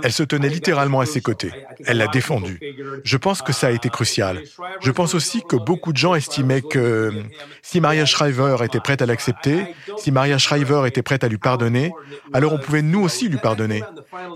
[0.03, 1.51] Elle se tenait littéralement à ses côtés.
[1.85, 2.59] Elle l'a défendu.
[3.03, 4.43] Je pense que ça a été crucial.
[4.79, 7.11] Je pense aussi que beaucoup de gens estimaient que
[7.61, 11.91] si Maria Shriver était prête à l'accepter, si Maria Shriver était prête à lui pardonner,
[12.33, 13.83] alors on pouvait nous aussi lui pardonner.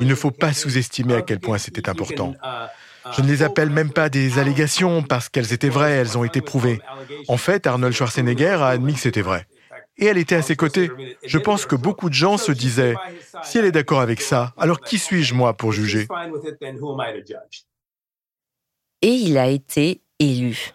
[0.01, 2.35] Il ne faut pas sous-estimer à quel point c'était important.
[3.15, 6.41] Je ne les appelle même pas des allégations parce qu'elles étaient vraies, elles ont été
[6.41, 6.79] prouvées.
[7.27, 9.47] En fait, Arnold Schwarzenegger a admis que c'était vrai
[10.01, 10.91] et elle était à ses côtés.
[11.23, 12.95] Je pense que beaucoup de gens se disaient,
[13.43, 16.07] si elle est d'accord avec ça, alors qui suis-je moi pour juger?
[19.03, 20.71] Et il a été élu.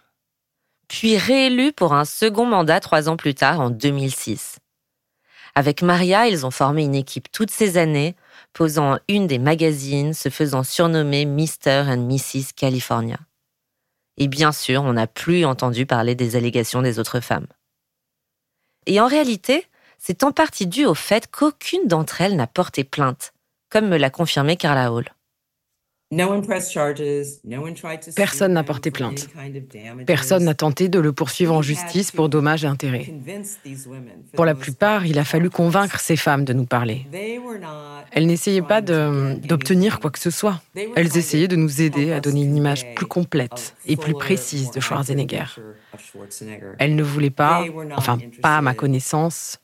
[0.88, 4.58] Puis réélu pour un second mandat trois ans plus tard, en 2006.
[5.56, 8.14] Avec Maria, ils ont formé une équipe toutes ces années,
[8.52, 11.84] posant une des magazines, se faisant surnommer Mr.
[11.88, 12.52] and Mrs.
[12.54, 13.18] California.
[14.18, 17.46] Et bien sûr, on n'a plus entendu parler des allégations des autres femmes.
[18.86, 19.66] Et en réalité,
[19.98, 23.32] c'est en partie dû au fait qu'aucune d'entre elles n'a porté plainte,
[23.70, 25.15] comme me l'a confirmé Carla Hall.
[28.14, 29.28] Personne n'a porté plainte.
[30.06, 33.12] Personne n'a tenté de le poursuivre en justice pour dommages et intérêts.
[34.34, 37.06] Pour la plupart, il a fallu convaincre ces femmes de nous parler.
[38.12, 40.62] Elles n'essayaient pas d'obtenir quoi que ce soit.
[40.94, 44.78] Elles essayaient de nous aider à donner une image plus complète et plus précise de
[44.78, 45.46] Schwarzenegger.
[46.78, 47.64] Elles ne voulaient pas,
[47.96, 49.58] enfin pas à ma connaissance,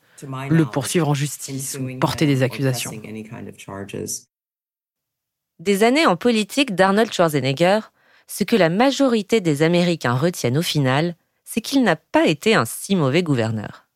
[0.51, 2.91] le poursuivre en justice ou porter des accusations.
[5.63, 7.79] Des années en politique d'Arnold Schwarzenegger,
[8.27, 12.65] ce que la majorité des Américains retiennent au final, c'est qu'il n'a pas été un
[12.65, 13.87] si mauvais gouverneur.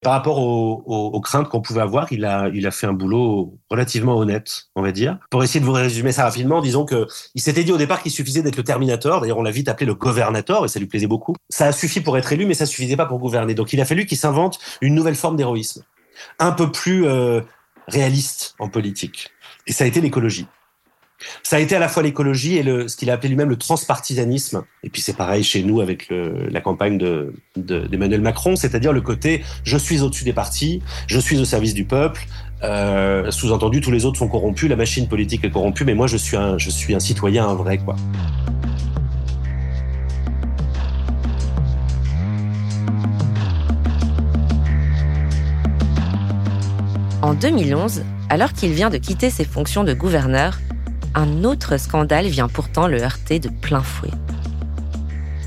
[0.00, 4.80] Par rapport aux, craintes qu'on pouvait avoir, il a, fait un boulot relativement honnête, on
[4.80, 5.18] va dire.
[5.28, 8.12] Pour essayer de vous résumer ça rapidement, disons que il s'était dit au départ qu'il
[8.12, 9.20] suffisait d'être le Terminator.
[9.20, 11.34] D'ailleurs, on l'a vite appelé le gouvernateur et ça lui plaisait beaucoup.
[11.50, 13.52] Ça a suffi pour être élu, mais ça suffisait pas pour gouverner.
[13.52, 15.82] Donc, il a fallu qu'il s'invente une nouvelle forme d'héroïsme,
[16.38, 17.42] un peu plus euh,
[17.88, 19.32] réaliste en politique.
[19.66, 20.46] Et ça a été l'écologie.
[21.42, 24.64] Ça a été à la fois l'écologie et ce qu'il a appelé lui-même le transpartisanisme.
[24.82, 29.42] Et puis c'est pareil chez nous avec la campagne de, d'Emmanuel Macron, c'est-à-dire le côté
[29.64, 32.26] je suis au-dessus des partis, je suis au service du peuple.
[32.62, 36.16] Euh, sous-entendu, tous les autres sont corrompus, la machine politique est corrompue, mais moi je
[36.16, 37.96] suis un, je suis un citoyen, un vrai quoi.
[47.22, 50.58] En 2011, alors qu'il vient de quitter ses fonctions de gouverneur,
[51.14, 54.10] un autre scandale vient pourtant le heurter de plein fouet.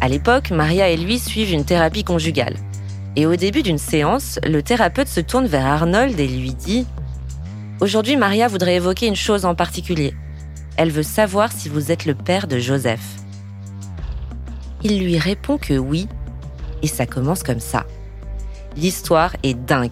[0.02, 2.56] À l'époque, Maria et lui suivent une thérapie conjugale.
[3.16, 6.82] Et au début d'une séance, le thérapeute se tourne vers Arnold et lui dit⁇
[7.82, 10.14] Aujourd'hui, Maria voudrait évoquer une chose en particulier.
[10.78, 13.18] Elle veut savoir si vous êtes le père de Joseph.
[14.84, 16.08] Il lui répond que oui,
[16.82, 17.86] et ça commence comme ça.
[18.78, 19.92] L'histoire est dingue.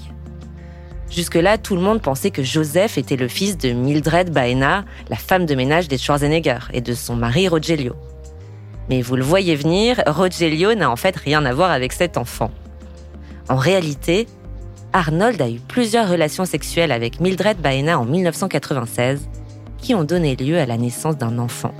[1.09, 5.45] Jusque-là, tout le monde pensait que Joseph était le fils de Mildred Baena, la femme
[5.45, 7.95] de ménage des Schwarzenegger, et de son mari Rogelio.
[8.89, 12.51] Mais vous le voyez venir, Rogelio n'a en fait rien à voir avec cet enfant.
[13.49, 14.27] En réalité,
[14.93, 19.29] Arnold a eu plusieurs relations sexuelles avec Mildred Baena en 1996,
[19.77, 21.73] qui ont donné lieu à la naissance d'un enfant.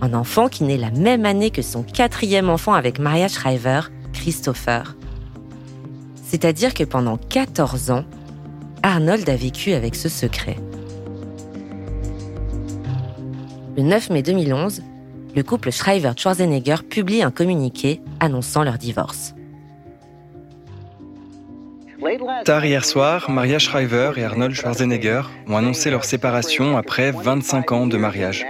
[0.00, 3.82] Un enfant qui naît la même année que son quatrième enfant avec Maria Shriver,
[4.12, 4.96] Christopher.
[6.32, 8.04] C'est-à-dire que pendant 14 ans,
[8.82, 10.56] Arnold a vécu avec ce secret.
[13.76, 14.82] Le 9 mai 2011,
[15.36, 19.34] le couple Schreiber-Schwarzenegger publie un communiqué annonçant leur divorce.
[22.46, 27.86] Tard hier soir, Maria Shriver et Arnold Schwarzenegger ont annoncé leur séparation après 25 ans
[27.86, 28.46] de mariage.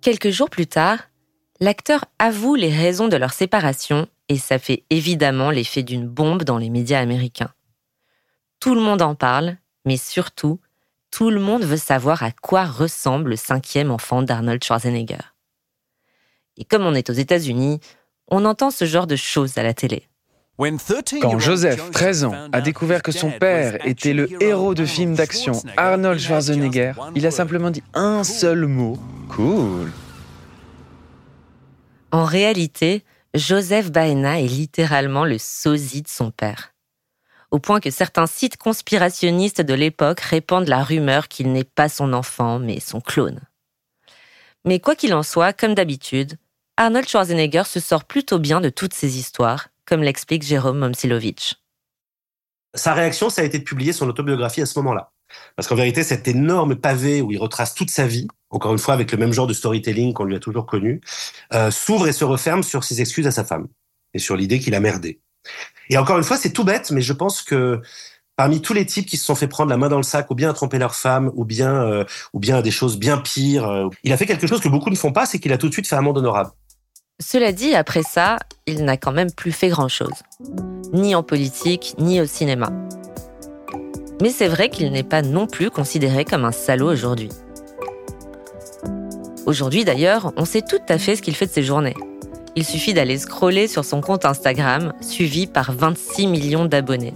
[0.00, 0.98] Quelques jours plus tard,
[1.62, 6.58] l'acteur avoue les raisons de leur séparation et ça fait évidemment l'effet d'une bombe dans
[6.58, 7.52] les médias américains.
[8.58, 10.58] Tout le monde en parle, mais surtout,
[11.12, 15.22] tout le monde veut savoir à quoi ressemble le cinquième enfant d'Arnold Schwarzenegger.
[16.56, 17.78] Et comme on est aux États-Unis,
[18.28, 20.08] on entend ce genre de choses à la télé.
[21.20, 25.52] Quand Joseph, 13 ans, a découvert que son père était le héros de film d'action
[25.76, 28.98] Arnold Schwarzenegger, il a simplement dit un seul mot.
[29.28, 29.90] Cool.
[32.12, 36.74] En réalité, Joseph Baena est littéralement le sosie de son père.
[37.50, 42.12] Au point que certains sites conspirationnistes de l'époque répandent la rumeur qu'il n'est pas son
[42.12, 43.40] enfant, mais son clone.
[44.66, 46.36] Mais quoi qu'il en soit, comme d'habitude,
[46.76, 51.54] Arnold Schwarzenegger se sort plutôt bien de toutes ces histoires, comme l'explique Jérôme Momsilovitch.
[52.74, 55.11] Sa réaction, ça a été de publier son autobiographie à ce moment-là.
[55.56, 58.94] Parce qu'en vérité, cet énorme pavé où il retrace toute sa vie, encore une fois
[58.94, 61.00] avec le même genre de storytelling qu'on lui a toujours connu,
[61.54, 63.68] euh, s'ouvre et se referme sur ses excuses à sa femme
[64.14, 65.20] et sur l'idée qu'il a merdé.
[65.90, 67.80] Et encore une fois, c'est tout bête, mais je pense que
[68.36, 70.34] parmi tous les types qui se sont fait prendre la main dans le sac ou
[70.34, 73.68] bien à tromper leur femme ou bien euh, ou bien à des choses bien pires,
[73.68, 75.68] euh, il a fait quelque chose que beaucoup ne font pas, c'est qu'il a tout
[75.68, 76.50] de suite fait un monde honorable.
[77.20, 80.22] Cela dit, après ça, il n'a quand même plus fait grand-chose.
[80.92, 82.72] Ni en politique, ni au cinéma.
[84.22, 87.28] Mais c'est vrai qu'il n'est pas non plus considéré comme un salaud aujourd'hui.
[89.46, 91.96] Aujourd'hui d'ailleurs, on sait tout à fait ce qu'il fait de ses journées.
[92.54, 97.14] Il suffit d'aller scroller sur son compte Instagram, suivi par 26 millions d'abonnés.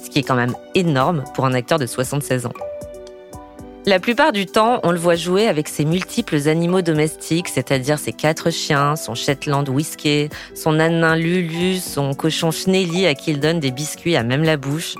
[0.00, 2.52] Ce qui est quand même énorme pour un acteur de 76 ans.
[3.84, 8.12] La plupart du temps, on le voit jouer avec ses multiples animaux domestiques, c'est-à-dire ses
[8.12, 13.58] quatre chiens, son Shetland Whisky, son âne Lulu, son cochon Schnelly à qui il donne
[13.58, 14.94] des biscuits à même la bouche.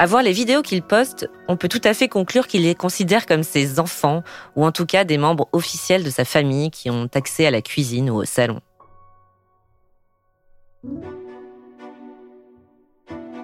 [0.00, 3.26] À voir les vidéos qu'il poste, on peut tout à fait conclure qu'il les considère
[3.26, 4.22] comme ses enfants,
[4.56, 7.60] ou en tout cas des membres officiels de sa famille qui ont accès à la
[7.60, 8.60] cuisine ou au salon.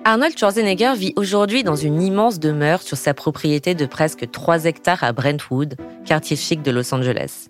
[0.06, 5.04] Arnold Schwarzenegger vit aujourd'hui dans une immense demeure sur sa propriété de presque 3 hectares
[5.04, 5.76] à Brentwood,
[6.06, 7.48] quartier chic de Los Angeles.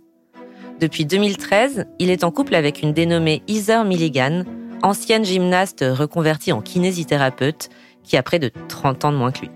[0.80, 4.42] Depuis 2013, il est en couple avec une dénommée Heather Milligan,
[4.82, 7.68] ancienne gymnaste reconvertie en kinésithérapeute,
[8.07, 9.50] qui a près de 30 ans de moins que lui.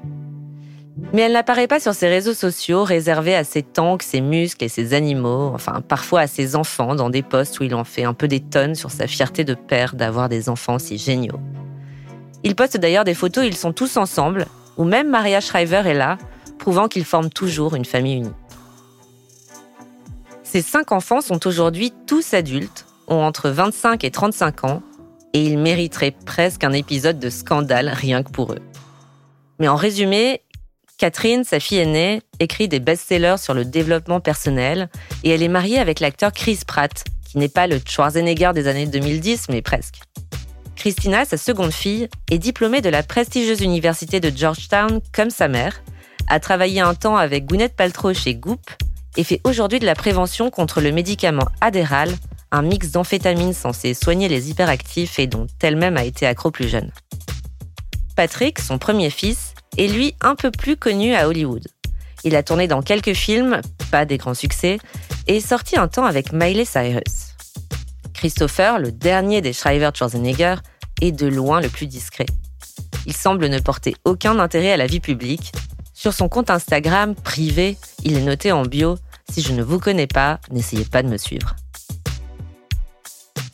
[1.13, 4.69] Mais elle n'apparaît pas sur ses réseaux sociaux réservés à ses tanks, ses muscles et
[4.69, 8.15] ses animaux, enfin parfois à ses enfants dans des postes où il en fait un
[8.15, 11.41] peu des tonnes sur sa fierté de père d'avoir des enfants si géniaux.
[12.45, 14.47] Il poste d'ailleurs des photos où ils sont tous ensemble,
[14.77, 16.19] où même Maria Shriver est là,
[16.59, 18.33] prouvant qu'ils forment toujours une famille unie.
[20.43, 24.83] Ces cinq enfants sont aujourd'hui tous adultes, ont entre 25 et 35 ans,
[25.33, 28.63] et ils mériteraient presque un épisode de scandale rien que pour eux.
[29.59, 30.43] Mais en résumé,
[30.99, 34.89] Catherine, sa fille aînée, écrit des best-sellers sur le développement personnel
[35.25, 38.87] et elle est mariée avec l'acteur Chris Pratt, qui n'est pas le Schwarzenegger des années
[38.87, 40.01] 2010, mais presque.
[40.77, 45.83] Christina, sa seconde fille, est diplômée de la prestigieuse université de Georgetown comme sa mère,
[46.29, 48.61] a travaillé un temps avec Gwyneth Paltrow chez Goop
[49.17, 52.11] et fait aujourd'hui de la prévention contre le médicament Adderall,
[52.53, 56.91] un mix d'amphétamines censé soigner les hyperactifs et dont elle-même a été accro plus jeune.
[58.17, 61.67] Patrick, son premier fils, est lui un peu plus connu à Hollywood.
[62.25, 64.79] Il a tourné dans quelques films, pas des grands succès,
[65.27, 67.35] et est sorti un temps avec Miley Cyrus.
[68.13, 70.57] Christopher, le dernier des Schreiber-Schwarzenegger,
[71.01, 72.27] est de loin le plus discret.
[73.07, 75.53] Il semble ne porter aucun intérêt à la vie publique.
[75.95, 78.99] Sur son compte Instagram privé, il est noté en bio
[79.31, 81.57] Si je ne vous connais pas, n'essayez pas de me suivre.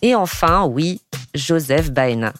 [0.02, 1.00] Et enfin, oui,
[1.34, 2.32] Joseph Baena.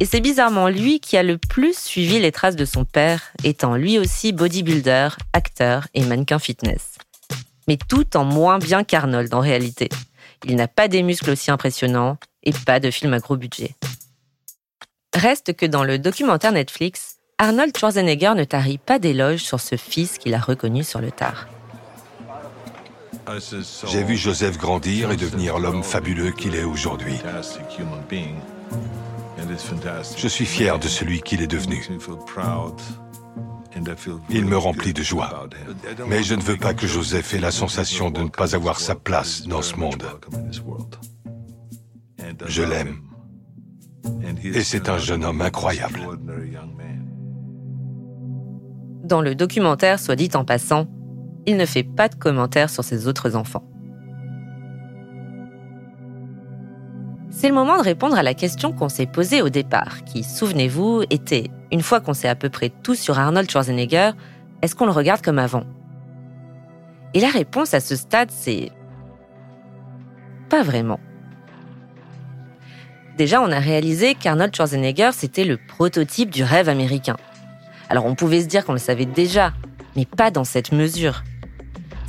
[0.00, 3.76] Et c'est bizarrement lui qui a le plus suivi les traces de son père, étant
[3.76, 6.96] lui aussi bodybuilder, acteur et mannequin fitness.
[7.68, 9.90] Mais tout en moins bien qu'Arnold en réalité.
[10.46, 13.74] Il n'a pas des muscles aussi impressionnants et pas de film à gros budget.
[15.14, 20.18] Reste que dans le documentaire Netflix, Arnold Schwarzenegger ne tarit pas d'éloges sur ce fils
[20.18, 21.46] qu'il a reconnu sur le tard.
[23.86, 27.18] J'ai vu Joseph grandir et devenir l'homme fabuleux qu'il est aujourd'hui.
[30.16, 31.86] Je suis fier de celui qu'il est devenu.
[34.30, 35.48] Il me remplit de joie.
[36.08, 38.94] Mais je ne veux pas que Joseph ait la sensation de ne pas avoir sa
[38.94, 40.04] place dans ce monde.
[42.46, 43.00] Je l'aime.
[44.42, 46.00] Et c'est un jeune homme incroyable.
[49.04, 50.86] Dans le documentaire, soit dit en passant,
[51.50, 53.64] il ne fait pas de commentaires sur ses autres enfants.
[57.30, 61.02] C'est le moment de répondre à la question qu'on s'est posée au départ, qui, souvenez-vous,
[61.10, 64.12] était, une fois qu'on sait à peu près tout sur Arnold Schwarzenegger,
[64.62, 65.64] est-ce qu'on le regarde comme avant?
[67.14, 68.70] Et la réponse à ce stade, c'est...
[70.48, 71.00] Pas vraiment.
[73.16, 77.16] Déjà, on a réalisé qu'Arnold Schwarzenegger, c'était le prototype du rêve américain.
[77.88, 79.52] Alors on pouvait se dire qu'on le savait déjà,
[79.96, 81.24] mais pas dans cette mesure.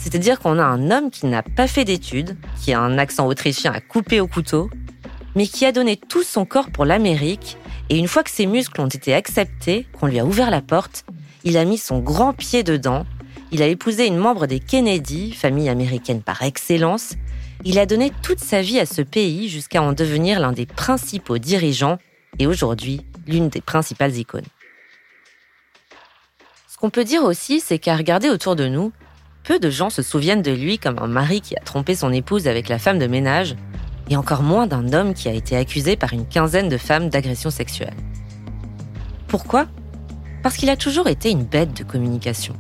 [0.02, 3.72] C'est-à-dire qu'on a un homme qui n'a pas fait d'études, qui a un accent autrichien
[3.72, 4.72] à couper au couteau,
[5.36, 7.56] mais qui a donné tout son corps pour l'Amérique,
[7.90, 11.06] et une fois que ses muscles ont été acceptés, qu'on lui a ouvert la porte,
[11.44, 13.06] il a mis son grand pied dedans,
[13.52, 17.14] il a épousé une membre des Kennedy, famille américaine par excellence,
[17.64, 21.38] il a donné toute sa vie à ce pays jusqu'à en devenir l'un des principaux
[21.38, 22.00] dirigeants
[22.40, 24.48] et aujourd'hui l'une des principales icônes.
[26.68, 28.92] Ce qu'on peut dire aussi, c'est qu'à regarder autour de nous,
[29.44, 32.48] peu de gens se souviennent de lui comme un mari qui a trompé son épouse
[32.48, 33.56] avec la femme de ménage,
[34.10, 37.50] et encore moins d'un homme qui a été accusé par une quinzaine de femmes d'agression
[37.50, 37.94] sexuelle.
[39.28, 39.68] Pourquoi?
[40.44, 42.54] Parce qu'il a toujours été une bête de communication.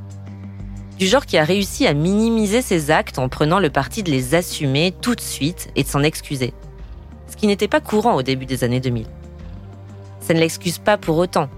[0.98, 4.36] Du genre qui a réussi à minimiser ses actes en prenant le parti de les
[4.36, 6.54] assumer tout de suite et de s'en excuser.
[7.28, 9.08] Ce qui n'était pas courant au début des années 2000.
[10.20, 11.50] Ça ne l'excuse pas pour autant.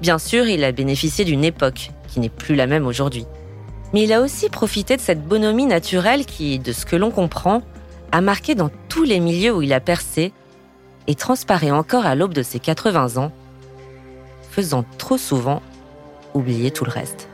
[0.00, 3.26] Bien sûr, il a bénéficié d'une époque qui n'est plus la même aujourd'hui.
[3.92, 7.62] Mais il a aussi profité de cette bonhomie naturelle qui, de ce que l'on comprend,
[8.12, 10.32] a marqué dans tous les milieux où il a percé
[11.06, 13.32] et transparaît encore à l'aube de ses 80 ans,
[14.50, 15.62] faisant trop souvent
[16.32, 17.28] oublier tout le reste.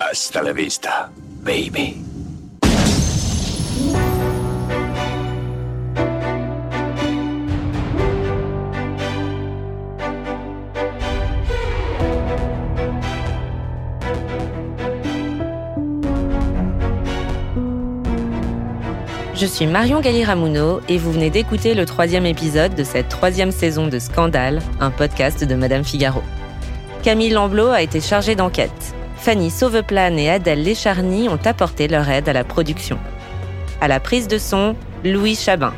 [0.00, 1.10] Hasta la vista,
[1.42, 2.07] baby.
[19.40, 23.86] Je suis Marion Galli-Ramuno et vous venez d'écouter le troisième épisode de cette troisième saison
[23.86, 26.24] de Scandale, un podcast de Madame Figaro.
[27.04, 28.96] Camille Lamblot a été chargée d'enquête.
[29.16, 32.98] Fanny Sauveplane et Adèle Lécharny ont apporté leur aide à la production.
[33.80, 34.74] À la prise de son,
[35.04, 35.72] Louis Chabin.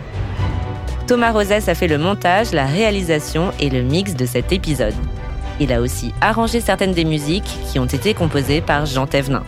[1.07, 4.95] Thomas Rosès a fait le montage, la réalisation et le mix de cet épisode.
[5.61, 9.45] Il a aussi arrangé certaines des musiques qui ont été composées par Jean Thévenin.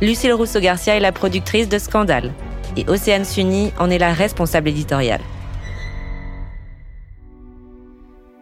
[0.00, 2.30] Lucille Rousseau-Garcia est la productrice de Scandale
[2.76, 5.22] et Océane Sunny en est la responsable éditoriale.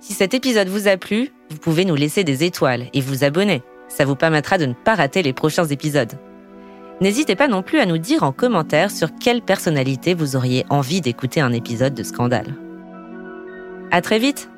[0.01, 3.63] Si cet épisode vous a plu, vous pouvez nous laisser des étoiles et vous abonner.
[3.89, 6.13] Ça vous permettra de ne pas rater les prochains épisodes.
[7.01, 11.01] N'hésitez pas non plus à nous dire en commentaire sur quelle personnalité vous auriez envie
[11.01, 12.55] d'écouter un épisode de Scandale.
[13.91, 14.49] À très vite!